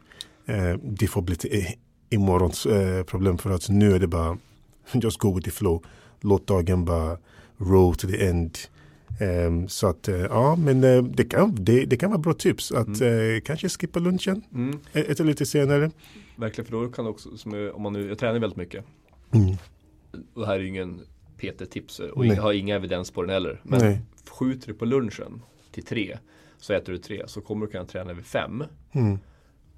[0.46, 1.66] Eh, det får bli till
[2.10, 4.38] imorgons eh, problem för att nu är det bara
[4.92, 5.84] just go with the flow.
[6.20, 7.18] Låt dagen bara
[7.58, 8.58] roll to the end.
[9.20, 12.72] Ehm, så att eh, ja, men eh, det, kan, det, det kan vara bra tips
[12.72, 14.78] att eh, kanske skippa lunchen, mm.
[14.92, 15.90] äta lite senare.
[16.36, 18.84] Verkligen, för då kan det också, jag, om man nu, jag tränar väldigt mycket.
[19.30, 19.56] Mm.
[20.34, 21.00] Och det här är ju ingen
[21.38, 23.60] PT-tips och jag har inga evidens på den heller.
[23.62, 24.00] Men Nej.
[24.30, 26.18] skjuter du på lunchen till tre
[26.58, 28.64] så äter du tre så kommer du kunna träna vid fem.
[28.92, 29.18] Mm.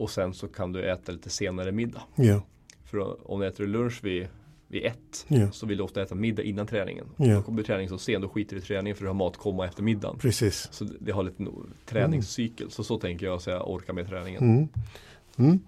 [0.00, 2.02] Och sen så kan du äta lite senare middag.
[2.16, 2.42] Ja,
[2.84, 4.28] För om du äter lunch vid,
[4.68, 5.50] vid ett Ja.
[5.52, 7.06] så vill du ofta äta middag innan träningen.
[7.16, 7.34] Ja.
[7.34, 9.66] Då kommer träningen så sen, då skiter du i träningen för du har mat komma
[9.66, 10.18] efter middagen.
[10.18, 10.68] precis.
[10.72, 11.44] Så det, har lite
[11.86, 12.70] träningscykel.
[12.70, 14.42] Så så tänker jag så jag orkar med träningen.
[14.42, 14.68] Mm.
[15.36, 15.60] Mm.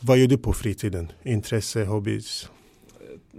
[0.00, 1.12] Vad gör du på fritiden?
[1.22, 2.50] Intresse, hobbies?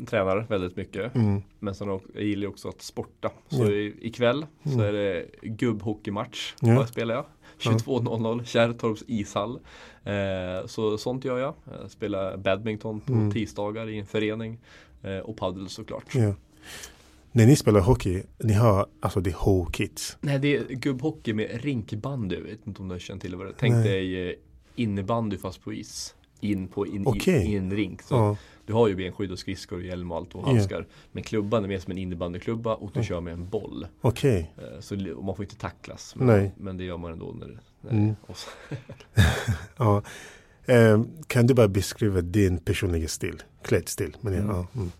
[0.06, 1.16] Tränar väldigt mycket.
[1.16, 1.42] Mm.
[1.60, 3.32] Men sen jag gillar ju också att sporta.
[3.50, 4.86] Så ikväll så Mm.
[4.86, 6.54] är det gubbhockeymatch.
[6.62, 7.26] Vad spelar jag?
[7.60, 9.60] 22.00 Kärrtorps ishall.
[10.04, 11.54] Eh, så sånt gör jag.
[11.82, 13.32] jag spelar badminton på Mm.
[13.32, 14.58] tisdagar i en förening.
[15.04, 16.16] Eh, och padel såklart.
[16.16, 16.34] Ja.
[17.32, 20.18] När ni spelar hockey, ni har alltså det whole kit.
[20.22, 22.36] Nej det är gubbhockey med rinkbandy.
[22.36, 23.56] Jag vet inte om du har känt till vad det är.
[23.60, 23.84] Tänk Nej.
[23.84, 24.36] dig eh,
[24.76, 26.16] innebandy fast på is.
[26.40, 27.46] In på in, Okej.
[27.48, 28.02] i, i en rink.
[28.02, 28.38] Så Ja.
[28.68, 30.88] Du har ju benskydd och skridskor och hjälm och allt och handskar.
[31.12, 33.88] Men klubban är mer som en innebandyklubba och du kör med en boll.
[34.02, 34.52] Okej.
[34.58, 36.16] Eh, Så man får inte tacklas.
[36.16, 36.52] Men, Nej.
[36.58, 38.16] men det gör man ändå när, när Mm.
[39.78, 40.04] Ja.
[40.66, 43.42] Eh, kan du bara beskriva din personliga stil?
[43.64, 44.18] Klädstil.
[44.22, 44.48] Men, Mm.
[44.48, 44.92] ja, mm.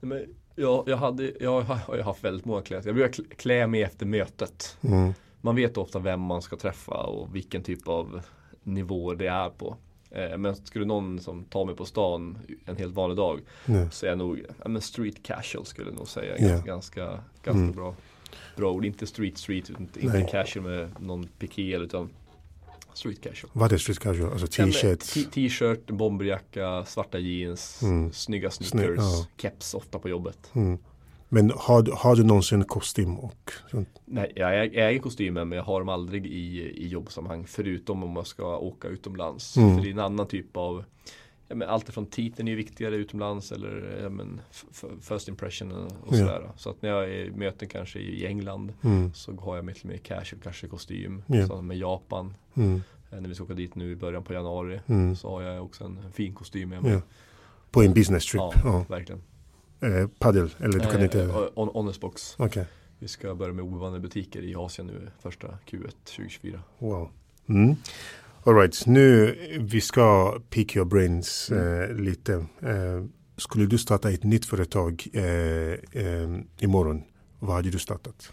[0.00, 0.24] Men
[0.56, 2.86] jag, jag, hade, jag har ju haft väldigt många kläder.
[2.86, 4.76] Jag brukar klä mig efter mötet.
[4.82, 5.12] Mm.
[5.40, 8.20] Man vet ofta vem man ska träffa och vilken typ av
[8.62, 9.76] nivå det är på.
[10.10, 13.90] Eh, Men skulle någon som tar mig på stan en helt vanlig dag Ja.
[13.90, 16.38] så är jag nog ja, men street casual skulle jag nog säga.
[16.38, 16.58] Ja.
[16.66, 17.04] Ganska,
[17.42, 17.72] ganska, Mm.
[17.72, 17.94] bra,
[18.56, 18.84] bra ord.
[18.84, 20.20] Inte street street, inte, Nej.
[20.20, 22.10] inte casual med någon piké utan
[22.94, 23.50] street casual.
[23.52, 24.32] Vad är street casual?
[24.32, 25.86] Alltså men t-shirt?
[25.90, 28.12] bomberjacka, svarta jeans, Mm.
[28.12, 29.26] snygga Snygg, sneakers, ja.
[29.36, 30.50] keps ofta på jobbet.
[30.52, 30.78] Mm.
[31.32, 33.88] Men har, du- har du någonsin kostym och sånt?
[34.04, 38.26] Nej, jag äger, kostymen men jag har dem aldrig i, i jobbsammanhang förutom om jag
[38.26, 39.56] ska åka utomlands.
[39.56, 39.76] Mm.
[39.76, 40.84] För det är en annan typ av
[41.48, 44.40] ja, men allt från titeln är viktigare utomlands eller ja, men,
[45.00, 46.18] first impression och Ja.
[46.18, 46.50] sådär.
[46.56, 49.14] Så att när jag är i möten kanske i England Mm.
[49.14, 51.22] så har jag lite mer casual, kanske kostym.
[51.26, 51.46] Ja.
[51.46, 52.82] Så med Japan, Mm.
[53.10, 55.16] eh, när vi ska åka dit nu i början på januari Mm.
[55.16, 56.72] så har jag också en fin kostym.
[56.84, 57.00] Ja.
[57.70, 58.40] På en business trip?
[58.40, 58.84] Ja, Ja.
[58.88, 59.22] verkligen.
[59.80, 60.50] Eh, paddel?
[60.58, 61.22] Eller du kan Eh, inte?
[61.22, 62.34] eh, on, honest box.
[62.38, 62.66] Okej.
[62.98, 66.62] Vi ska börja med obemannade butiker i Asien nu första Q1 2024.
[66.78, 67.10] Wow.
[67.48, 67.74] Mm.
[68.44, 71.82] All right, nu vi ska pick your brains Mm.
[71.82, 72.34] eh, lite.
[72.62, 73.04] Eh,
[73.36, 77.02] skulle du starta ett nytt företag eh, eh, imorgon?
[77.38, 78.32] Vad hade du startat?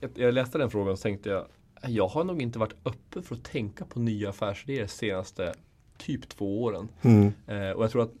[0.00, 1.46] Jag, jag läste den frågan och tänkte jag
[1.88, 5.54] Jag har nog inte varit öppen för att tänka på nya affärsidéer senaste
[5.98, 6.88] typ två åren.
[7.02, 7.32] Mm.
[7.46, 8.12] Eh, och jag tror att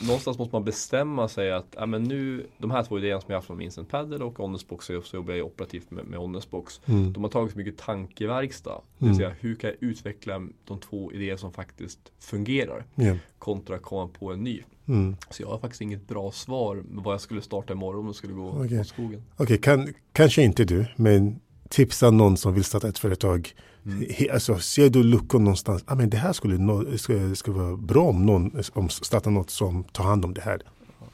[0.00, 3.36] någonstans måste man bestämma sig att ja, men nu, de här två idéerna som jag
[3.38, 6.80] haft från Vincent Paddle och Honestbox så jobbar jag operativt med, med Honestbox.
[6.86, 7.12] Mm.
[7.12, 8.80] De har tagit så mycket tankeverkstad.
[8.98, 9.12] Det Mm.
[9.12, 13.16] vill säga hur kan jag utveckla de två idéer som faktiskt fungerar Ja.
[13.38, 14.62] kontra att komma på en ny.
[14.88, 15.16] Mm.
[15.30, 18.14] Så jag har faktiskt inget bra svar med vad jag skulle starta imorgon om det
[18.14, 18.80] skulle gå Okej.
[18.80, 19.22] åt skogen.
[19.36, 23.52] Okej, kan, kanske inte du, men tipsa någon som vill starta ett företag.
[23.86, 24.06] Mm.
[24.32, 25.84] Alltså, ser du luckor någonstans?
[25.86, 29.50] Ah, men det här skulle, nå- skulle, skulle vara bra om någon om startar något
[29.50, 30.60] som tar hand om det här.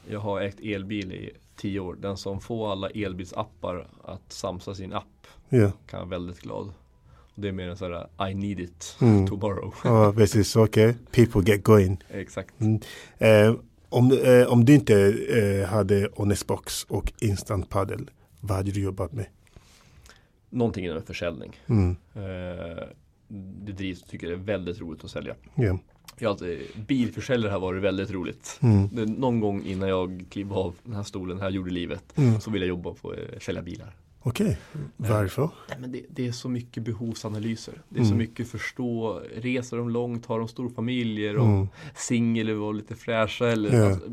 [0.09, 1.95] Jag har ägt elbil i tio år.
[2.01, 6.73] Den som får alla elbilsappar att samsa sin app Ja, kan vara väldigt glad.
[7.35, 9.27] Det är mer en sån här I need it Mm.
[9.27, 9.73] tomorrow.
[9.83, 10.55] ja precis.
[10.55, 11.97] Okej, people get going.
[12.09, 12.53] Exakt.
[13.17, 13.55] Eh,
[13.89, 14.95] om, eh, om du inte
[15.29, 18.05] eh, hade Honestbox och Instant Paddle,
[18.39, 19.25] vad hade du jobbat med?
[20.53, 21.51] Någonting inom försäljning.
[21.67, 21.95] Mm.
[22.15, 22.83] Eh,
[23.65, 25.35] det drivs, tycker jag är väldigt roligt att sälja.
[25.55, 25.77] Ja.
[26.19, 28.59] Jag alltid, bilförsäljare har varit väldigt roligt.
[28.61, 28.89] Mm.
[28.95, 32.39] Det, någon gång innan jag klev av den här stolen här gjorde livet Mm.
[32.41, 33.95] så ville jag jobba på att sälja bilar.
[34.25, 34.57] Okej,
[34.97, 35.49] varför?
[35.69, 37.73] Nej, men det, det är så mycket behovsanalyser.
[37.89, 38.17] Det är så Mm.
[38.17, 41.67] mycket förstå, reser de långt, har de stor familj, är de Mm.
[41.95, 43.85] singel var lite fräscha eller Ja.
[43.89, 44.09] alltså,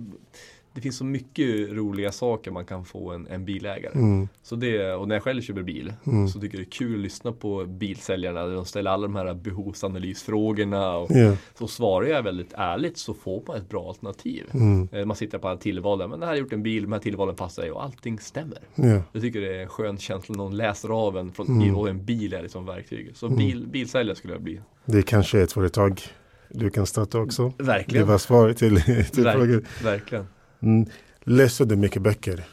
[0.74, 3.92] Det finns så mycket roliga saker man kan få en, en bilägare.
[3.94, 4.28] Mm.
[4.42, 6.28] Så det, och när jag själv köper bil Mm.
[6.28, 8.46] så tycker jag det är kul att lyssna på bilsäljarna.
[8.46, 10.96] De ställer alla de här behovsanalysfrågorna.
[10.96, 11.36] Och Ja.
[11.58, 14.44] så svarar jag väldigt ärligt så får man ett bra alternativ.
[14.52, 14.88] Mm.
[14.92, 17.00] Eh, Man sitter på alla tillvalen, men det här har gjort en bil, de här
[17.00, 18.58] tillvalen passar ju och allting stämmer.
[18.74, 19.02] Ja.
[19.12, 21.76] Jag tycker det är en skön känsla när någon läser av en från, Mm.
[21.76, 23.10] och en bil är liksom verktyg.
[23.14, 23.38] Så Mm.
[23.38, 24.60] bil, bilsäljare skulle jag bli.
[24.84, 26.00] Det är kanske ett företag
[26.48, 27.52] du kan starta också.
[27.58, 28.06] Det Verkligen.
[28.06, 29.64] var svaret till, till Verk- frågan.
[29.82, 30.26] Verkligen.
[30.60, 30.86] Mm.
[31.20, 32.44] Läser du mycket böcker?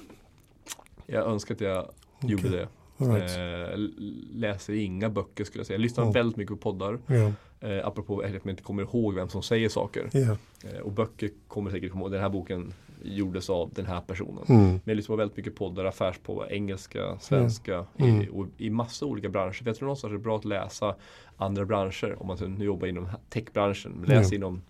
[1.06, 1.90] Jag önskar att jag
[2.22, 2.68] gjorde det.
[2.98, 3.38] Right.
[3.74, 3.80] Eh,
[4.34, 5.76] läser inga böcker skulle jag säga.
[5.76, 6.14] Jag lyssnar Mm.
[6.14, 7.00] väldigt mycket på poddar.
[7.60, 10.10] Eh, apropå att man inte kommer ihåg vem som säger saker.
[10.14, 12.12] Eh, och böcker kommer säkert komma ihåg.
[12.12, 14.44] Den här boken gjordes av den här personen.
[14.50, 14.62] Mm.
[14.68, 18.22] Men jag lyssnar på väldigt mycket poddar, affärs på engelska, svenska, Mm.
[18.22, 19.54] I, och i massa olika branscher.
[19.54, 20.96] För jag tror någonstans det är bra att läsa
[21.38, 22.16] andra branscher.
[22.22, 24.04] Om man nu jobbar inom techbranschen.
[24.08, 24.36] Läs Ja.
[24.36, 24.62] inom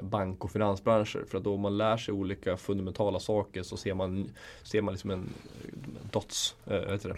[0.00, 1.24] bank och finansbranscher.
[1.28, 4.30] För att då man lär sig olika fundamentala saker så ser man,
[4.62, 5.28] ser man liksom en
[5.64, 7.16] eh, dots, eh, vad heter det?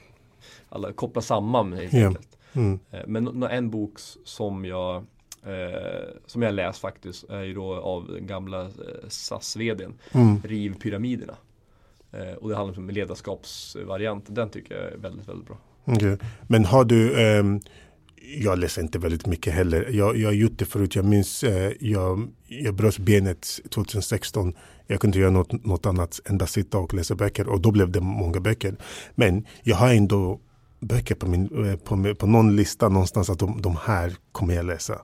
[0.68, 2.07] Alla kopplar samman helt Ja.
[2.07, 2.38] enkelt.
[2.52, 2.78] Mm.
[2.90, 3.92] Eh, Men en bok
[4.24, 4.96] som jag
[5.42, 8.68] eh, som jag läst faktiskt är ju då av den gamla eh,
[9.09, 10.40] SAS-vdn Mm.
[10.44, 11.34] Riv pyramiderna.
[12.12, 14.24] Eh, och det handlar om ledarskapsvariant.
[14.28, 15.57] Den tycker jag är väldigt, väldigt bra.
[15.84, 16.18] Okej.
[16.48, 17.61] Men har du, ehm,
[18.27, 19.91] jag läser inte väldigt mycket heller.
[19.91, 20.97] Jag, jag har gjort det förut.
[20.97, 24.55] Jag minns, eh, jag, jag bröt benet 2016.
[24.87, 27.49] Jag kunde göra något, något annat än bara sitta och läsa böcker.
[27.49, 28.77] Och då blev det många böcker.
[29.14, 30.41] Men jag har ändå
[30.81, 34.66] böcker på, min, eh, på, på någon lista någonstans att de, de här kommer jag
[34.66, 35.03] läsa.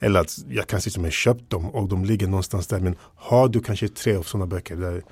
[0.00, 2.80] Eller att jag kanske som har köpt dem och de ligger någonstans där.
[2.80, 5.02] Men har du kanske tre av sådana böcker där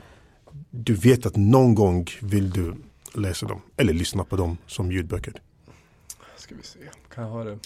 [0.71, 2.75] du vet att någon gång vill du
[3.15, 3.63] läsa dem.
[3.77, 5.33] Eller lyssna på dem som ljudböcker.
[6.37, 6.79] Ska vi se,
[7.15, 7.59] kan jag ha det?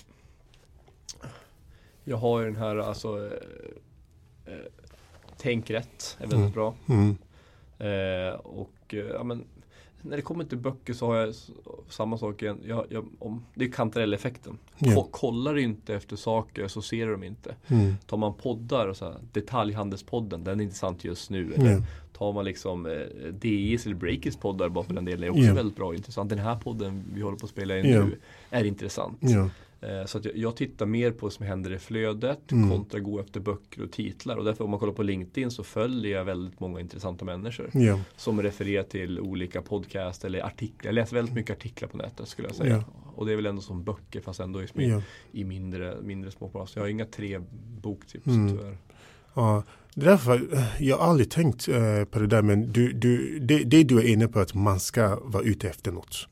[2.05, 4.59] Jag har ju den här alltså eh, eh,
[5.37, 6.53] Tänk rätt är väldigt Mm.
[6.53, 6.75] bra.
[6.89, 7.17] Mm.
[7.79, 9.45] Eh, och eh, ja, men
[10.09, 11.35] när det kommer till böcker så har jag
[11.89, 12.59] samma sak igen.
[12.67, 14.59] Jag, jag, om, det är kantarelleffekten.
[14.95, 17.55] Ko- Kollar du inte efter saker så ser du dem inte.
[17.69, 17.95] Mm.
[18.07, 21.55] Tar man poddar, och så här, detaljhandelspodden, den är intressant just nu.
[21.55, 21.79] Eller Ja.
[22.19, 22.93] tar man liksom eh,
[23.33, 25.55] DIs eller Breakers poddar bara för den delen är också Ja.
[25.55, 26.31] väldigt bra och intressant.
[26.31, 28.19] Den här podden vi håller på att spela in nu
[28.51, 29.19] är intressant.
[29.81, 32.71] Eh, Så att jag, jag tittar mer på vad som händer i flödet Mm.
[32.71, 34.37] kontra gå efter böcker och titlar.
[34.37, 37.71] Och därför om man kollar på LinkedIn så följer jag väldigt många intressanta människor.
[37.75, 38.01] Ja.
[38.17, 40.89] Som refererar till olika podcast eller artiklar.
[40.89, 42.77] Jag läser väldigt mycket artiklar på nätet skulle jag säga.
[42.77, 42.85] Ja.
[43.15, 45.03] Och det är väl ändå som böcker fast ändå i, i, Ja.
[45.33, 46.77] i mindre, mindre små pass.
[46.77, 47.41] Jag har inga tre
[47.83, 48.49] boktips Mm.
[48.59, 48.77] tyvärr.
[49.35, 49.63] Ja,
[49.95, 50.47] det är därför
[50.81, 54.09] jag har aldrig tänkt eh, på det där men du, du, det, det du är
[54.09, 56.29] inne på att man ska vara ute efter något.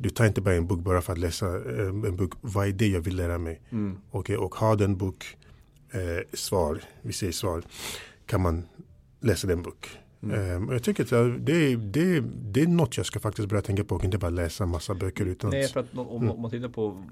[0.00, 2.32] Du tar inte bara en bok bara för att läsa eh, en bok.
[2.40, 3.60] Vad är det jag vill lära mig?
[3.70, 3.98] Mm.
[4.10, 5.36] Okej, och har den bok
[5.90, 6.00] eh,
[6.32, 7.62] svar, vi säger svar,
[8.26, 8.64] kan man
[9.20, 9.88] läsa den bok.
[10.22, 10.62] Mm.
[10.62, 13.84] Eh, och jag tycker att det, det, det är något jag ska faktiskt börja tänka
[13.84, 16.40] på och inte bara läsa massa böcker utan Nej, för att om, Mm.
[16.40, 17.04] man tittar på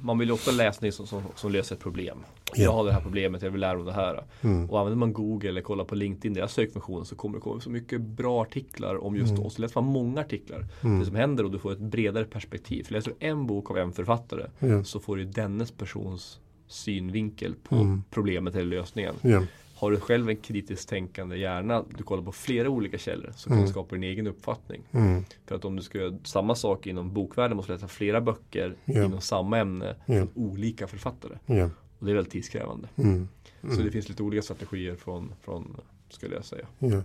[0.00, 2.18] Man vill ju ofta läsning som, som, som löser ett problem.
[2.56, 2.64] Ja.
[2.64, 4.24] Jag har det här problemet, jag vill lära mig det här.
[4.42, 7.60] mm, Och använder man Google eller kollar på LinkedIn, deras sökfunktion, så kommer det komma
[7.60, 9.44] så mycket bra artiklar om just Mm.
[9.44, 9.58] oss.
[9.58, 10.98] Läser man många artiklar, Mm.
[10.98, 12.84] det som händer och du får ett bredare perspektiv.
[12.84, 14.84] För läser du en bok av en författare Ja.
[14.84, 18.02] så får du dennes persons synvinkel på Mm.
[18.10, 19.14] problemet eller lösningen.
[19.22, 19.42] ja,
[19.76, 23.56] Har du själv en kritiskt tänkande hjärna, du kollar på flera olika källor, så kan
[23.56, 23.66] Mm.
[23.66, 24.82] du skapa din egen uppfattning.
[24.92, 28.20] mm, För att om du ska göra samma sak inom bokvärlden måste du läsa flera
[28.20, 29.04] böcker Ja.
[29.04, 30.14] inom samma ämne Ja.
[30.14, 31.32] från olika författare.
[31.46, 31.70] ja,
[32.04, 32.88] Och det är väldigt tidskrävande.
[32.96, 33.28] mm,
[33.62, 35.76] Så det finns lite olika strategier från, från
[36.08, 36.66] skulle jag säga.
[36.78, 37.02] ja.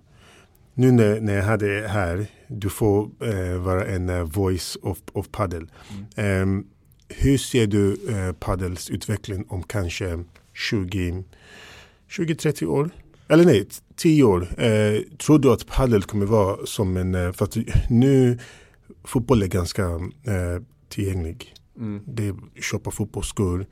[0.74, 5.32] Nu när, när jag hade här, du får eh, vara en eh, voice of, of
[5.32, 5.68] paddle.
[6.16, 6.68] Ehm,
[7.08, 10.24] hur ser du eh, paddels utveckling om kanske
[10.54, 11.24] 20
[12.10, 12.90] 20-30 år?
[13.28, 14.42] Eller nej, 10 år.
[14.64, 17.58] Eh, tror du att paddel kommer vara som en, eh, för att
[17.90, 18.40] nu
[19.04, 19.84] fotboll är ganska
[20.24, 21.54] eh, tillgänglig.
[21.78, 22.04] Mm.
[22.06, 23.66] Det är köpa fotbollsskor,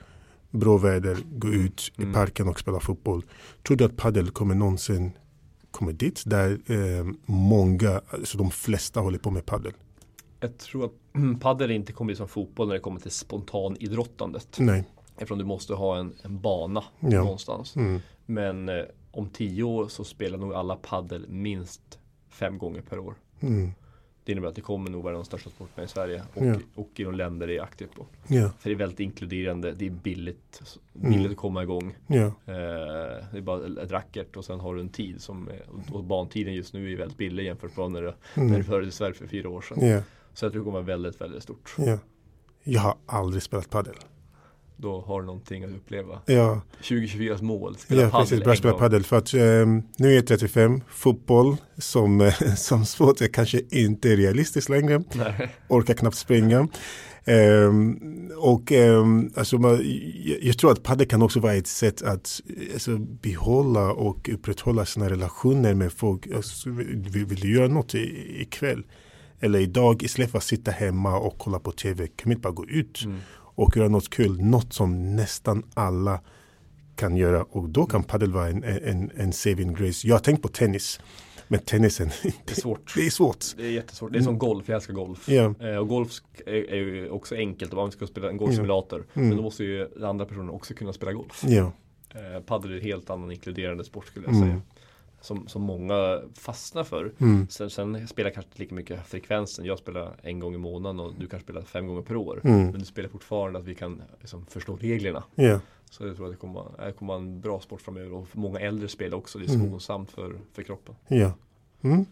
[0.52, 2.14] bra väder, gå ut i Mm.
[2.14, 3.26] parken och spela fotboll.
[3.68, 5.12] Tror du att paddel kommer någonsin
[5.72, 9.74] komma dit där eh, många, alltså de flesta håller på med paddel?
[10.40, 10.92] Jag tror att
[11.40, 14.56] padel inte kommer bli som fotboll när det kommer till spontanidrottandet.
[14.60, 14.84] Nej.
[15.16, 17.24] Eftersom du måste ha en, en bana Ja.
[17.24, 17.76] någonstans.
[17.76, 18.00] Mm.
[18.26, 18.76] Men eh,
[19.12, 23.16] om tio år så spelar nog alla paddel minst fem gånger per år.
[23.40, 23.72] Mm.
[24.28, 26.56] Det innebär att det kommer nog vara de största sporterna i Sverige och, Ja.
[26.76, 28.06] och i de länder det är aktivt på.
[28.28, 30.62] Ja, För det är väldigt inkluderande, det är billigt,
[30.94, 31.32] billigt Mm.
[31.32, 31.96] att komma igång.
[32.08, 32.34] ja, Eh,
[33.32, 36.54] det är bara ett racket och sen har du en tid som är, och bantiden
[36.54, 38.14] just nu är väldigt billig jämfört med när när
[38.44, 38.54] mm.
[38.58, 40.02] det fördes i Sverige för fyra år sedan.
[40.34, 41.76] Så jag tror det kommer vara väldigt, väldigt stort.
[41.78, 41.98] ja.
[42.64, 43.96] Jag har aldrig spelat paddel.
[44.80, 46.22] Då har du någonting att uppleva.
[46.26, 48.44] Ja, 2024s mål, spela ja padel precis.
[48.44, 48.80] Börja spela gång.
[48.80, 49.04] paddel.
[49.04, 50.82] För att ehm, nu är jag 35.
[50.90, 55.04] Fotboll som, som sport är kanske inte realistiskt längre.
[55.14, 55.50] Nej.
[55.68, 56.68] orkar knappt springa.
[57.26, 57.98] Ehm,
[58.38, 59.72] och ehm, alltså man,
[60.26, 62.42] jag, jag tror att padel kan också vara ett sätt att
[62.74, 66.28] alltså, behålla och upprätthålla sina relationer med folk.
[66.36, 68.84] Alltså, vill, vill du göra något i- ikväll?
[69.40, 72.54] Eller idag istället för att sitta hemma och kolla på tv kan vi inte bara
[72.54, 73.18] gå ut Mm.
[73.58, 74.42] Och göra något kul.
[74.42, 76.22] Något som nästan alla
[76.96, 80.08] kan göra och då kan padel vara en, en, en saving grace.
[80.08, 81.00] Jag har tänkt på tennis.
[81.48, 82.10] Men tennisen,
[82.46, 82.94] Det är svårt.
[82.96, 83.46] det är svårt.
[83.58, 84.12] Det är jättesvårt.
[84.14, 85.30] Det är som golf, jag älskar golf.
[85.30, 86.12] Eh, och golf
[86.46, 89.06] är, är ju också enkelt om man ska spela en golfsimulator.
[89.14, 89.28] Mm.
[89.28, 91.44] Men då måste ju den andra personen också kunna spela golf.
[91.48, 94.48] Eh, padel är en helt annan inkluderande sport skulle jag Mm.
[94.50, 94.62] säga.
[95.22, 97.12] Som, som många fastnar för.
[97.20, 97.48] Mm.
[97.50, 99.66] Sen, sen spelar kanske inte lika mycket frekvensen.
[99.66, 102.42] Jag spelar en gång i månaden och du kanske spelar fem gånger per år.
[102.44, 102.62] Mm.
[102.68, 105.24] Men du spelar fortfarande att vi kan liksom, förstå reglerna.
[105.36, 105.60] Ja.
[105.90, 108.14] Så jag tror att det kommer, vara- det kommer vara en bra sport framöver.
[108.14, 109.40] Och för många äldre spelar också.
[109.40, 109.68] Det är Mm.
[109.70, 110.96] skonsamt för, för kroppen.
[111.08, 111.32] Ja.
[111.82, 112.06] Mm.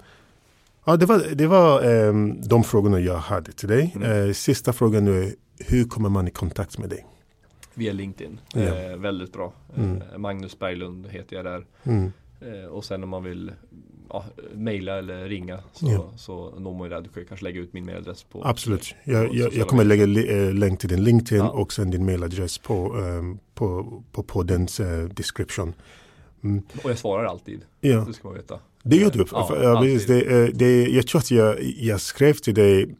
[0.86, 3.92] Ja, det var, det var ehm, de frågorna jag hade till dig.
[3.96, 4.28] Mm.
[4.28, 7.06] Eh, sista frågan nu är, hur kommer man i kontakt med dig?
[7.74, 8.40] Via LinkedIn.
[8.54, 8.62] Ja.
[8.62, 9.54] Eh, väldigt bra.
[9.78, 10.02] Mm.
[10.12, 11.66] Eh, Magnus Berglund heter jag där.
[12.42, 13.52] Eh, och sen om man vill
[14.10, 16.12] ja, mejla eller ringa så, Ja.
[16.18, 17.02] så når man ju där.
[17.02, 18.96] Du kan kanske lägga ut min mailadress på Absolut.
[19.04, 21.50] Jag, jag, jag kommer lägga eh, länk till din LinkedIn Ja.
[21.52, 25.74] och sen din mailadress på, ehm, på, på poddens eh, description.
[26.44, 26.64] Mm.
[26.84, 27.62] Och jag svarar alltid.
[27.82, 28.60] Ja, Det ska man veta.
[28.84, 29.26] det gör du.
[29.32, 30.08] Ja, precis.
[30.08, 32.96] det, det, jag tror att jag, jag skrev till dig,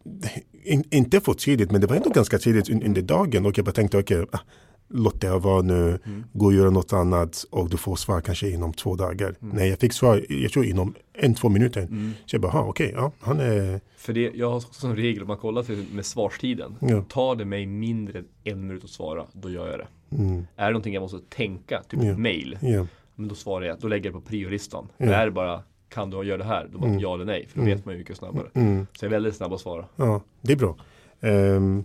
[0.64, 3.66] in, inte för tidigt, men det var ändå ganska tidigt un- under dagen och jag
[3.66, 4.40] bara tänkte, okej, ah,
[4.88, 6.24] låt det vara nu, Mm.
[6.34, 9.36] gå och göra något annat och du får svar kanske inom två dagar.
[9.42, 9.56] Mm.
[9.58, 11.82] Nej, jag fick svar, jag tror inom en, två minuter.
[11.82, 12.12] Mm.
[12.26, 15.28] Så jag bara, "Ha, okej, ja, han är, För det, jag har som regel, om
[15.28, 16.76] man kollar till, med svarstiden.
[16.80, 19.88] ja, Tar det mig mindre än en minut att svara, då gör jag det.
[20.24, 22.18] mm, Är det någonting jag måste tänka, typ Ja.
[22.18, 24.88] mail, ja, men då svarar jag, då lägger jag det på priolistan.
[24.98, 25.06] Ja.
[25.06, 26.70] Men är det bara kan du göra det här?
[26.72, 27.00] Då bara Mm.
[27.00, 27.76] ja eller nej, för då Mm.
[27.78, 28.48] vet man ju mycket snabbare.
[28.54, 28.88] Mm.
[28.94, 29.86] Så jag är väldigt snabb att svara.
[29.96, 30.76] Ja, det är bra.
[31.22, 31.84] Ehm,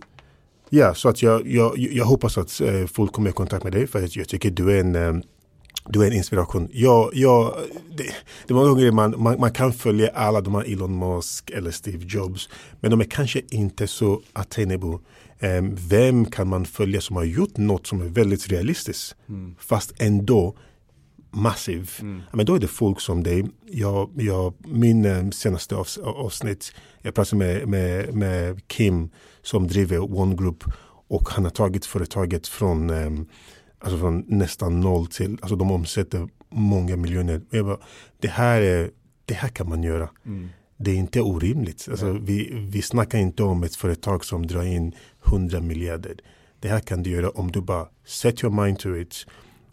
[0.71, 3.87] ja, så att jag, jag, jag hoppas att eh, folk kommer i kontakt med dig
[3.87, 5.21] för att jag tycker du är en, ehm,
[5.87, 6.69] du är en inspiration.
[6.71, 7.55] Jag, jag,
[7.97, 8.03] det,
[8.47, 11.71] det är många gånger man, man, man kan följa alla de här Elon Musk eller
[11.71, 12.49] Steve Jobs
[12.79, 14.99] men de är kanske inte så attainable.
[15.39, 19.55] Ehm, vem kan man följa som har gjort något som är väldigt realistiskt Mm.
[19.59, 20.55] fast ändå
[21.31, 21.91] massiv.
[22.01, 22.21] Mm.
[22.33, 23.45] Men då är det folk som dig.
[23.65, 29.09] Jag, jag, min eh, senaste avs, avsnitt, jag pratade med, med, med Kim
[29.43, 30.63] som driver One Group
[31.07, 33.11] och han har tagit företaget från, eh,
[33.79, 37.41] alltså från nästan noll till, alltså de omsätter många miljoner.
[37.49, 37.79] Jag bara,
[38.19, 38.91] det, här är,
[39.25, 40.09] det här kan man göra.
[40.25, 40.49] Mm.
[40.77, 41.87] Det är inte orimligt.
[41.91, 46.15] Alltså, vi, vi snackar inte om ett företag som drar in 100 miljarder.
[46.59, 49.25] Det här kan du göra om du bara set your mind to it,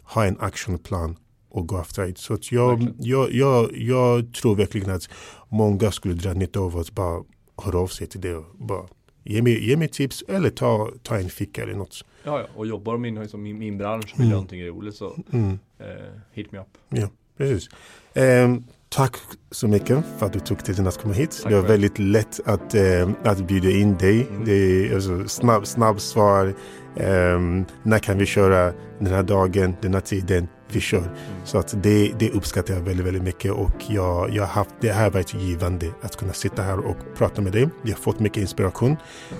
[0.03, 1.17] ha en actionplan
[1.49, 2.17] och gå efter det.
[2.17, 5.09] Så jag, jag, jag, jag tror verkligen att
[5.49, 7.23] många skulle dra nytta av att bara
[7.57, 8.87] höra av sig till det och bara
[9.23, 12.05] ge mig, ge mig tips eller ta, ta en fika eller något.
[12.23, 14.29] Ja, ja, och jobbar de in som min, min bransch vill Mm.
[14.31, 15.59] någonting roligt så Mm.
[15.79, 15.85] eh,
[16.31, 16.67] hit me up.
[16.89, 17.69] Ja, precis.
[18.13, 19.15] Ehm, tack
[19.51, 21.31] så mycket för att du tog tiden att komma hit.
[21.31, 21.71] Tack det var själv.
[21.71, 24.27] väldigt lätt att, eh, att bjuda in dig.
[24.29, 24.45] Mm.
[24.45, 26.53] Det är alltså, snabb, snabb svar.
[26.97, 30.47] Ehm, när kan vi köra den här dagen, den här tiden?
[30.71, 30.97] Vi kör.
[30.97, 31.11] Mm.
[31.43, 34.91] Så att det, det uppskattar jag väldigt, väldigt mycket och jag, jag har haft, det
[34.91, 37.69] här har varit givande att kunna sitta här och prata med dig.
[37.83, 38.97] Jag har fått mycket inspiration.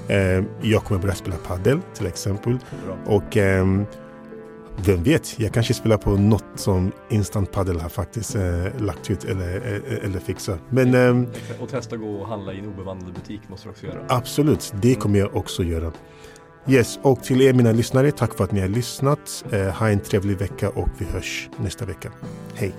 [0.07, 2.57] Ehm, jag kommer börja spela padel till exempel.
[2.85, 3.15] Bra.
[3.15, 3.85] Och ehm,
[4.85, 9.23] vem vet, jag kanske spelar på något som Instant Padel har faktiskt eh, lagt ut
[9.23, 10.59] eller, eh, eller fixat.
[10.69, 11.27] Men ehm,
[11.59, 14.05] Och testa gå och handla i en obevandrad butik måste du också göra.
[14.07, 15.91] absolut, det kommer jag också göra.
[16.69, 19.45] Yes, och till er mina lyssnare, tack för att ni har lyssnat.
[19.51, 22.11] Eh, ha en trevlig vecka och vi hörs nästa vecka.
[22.55, 22.73] Hej!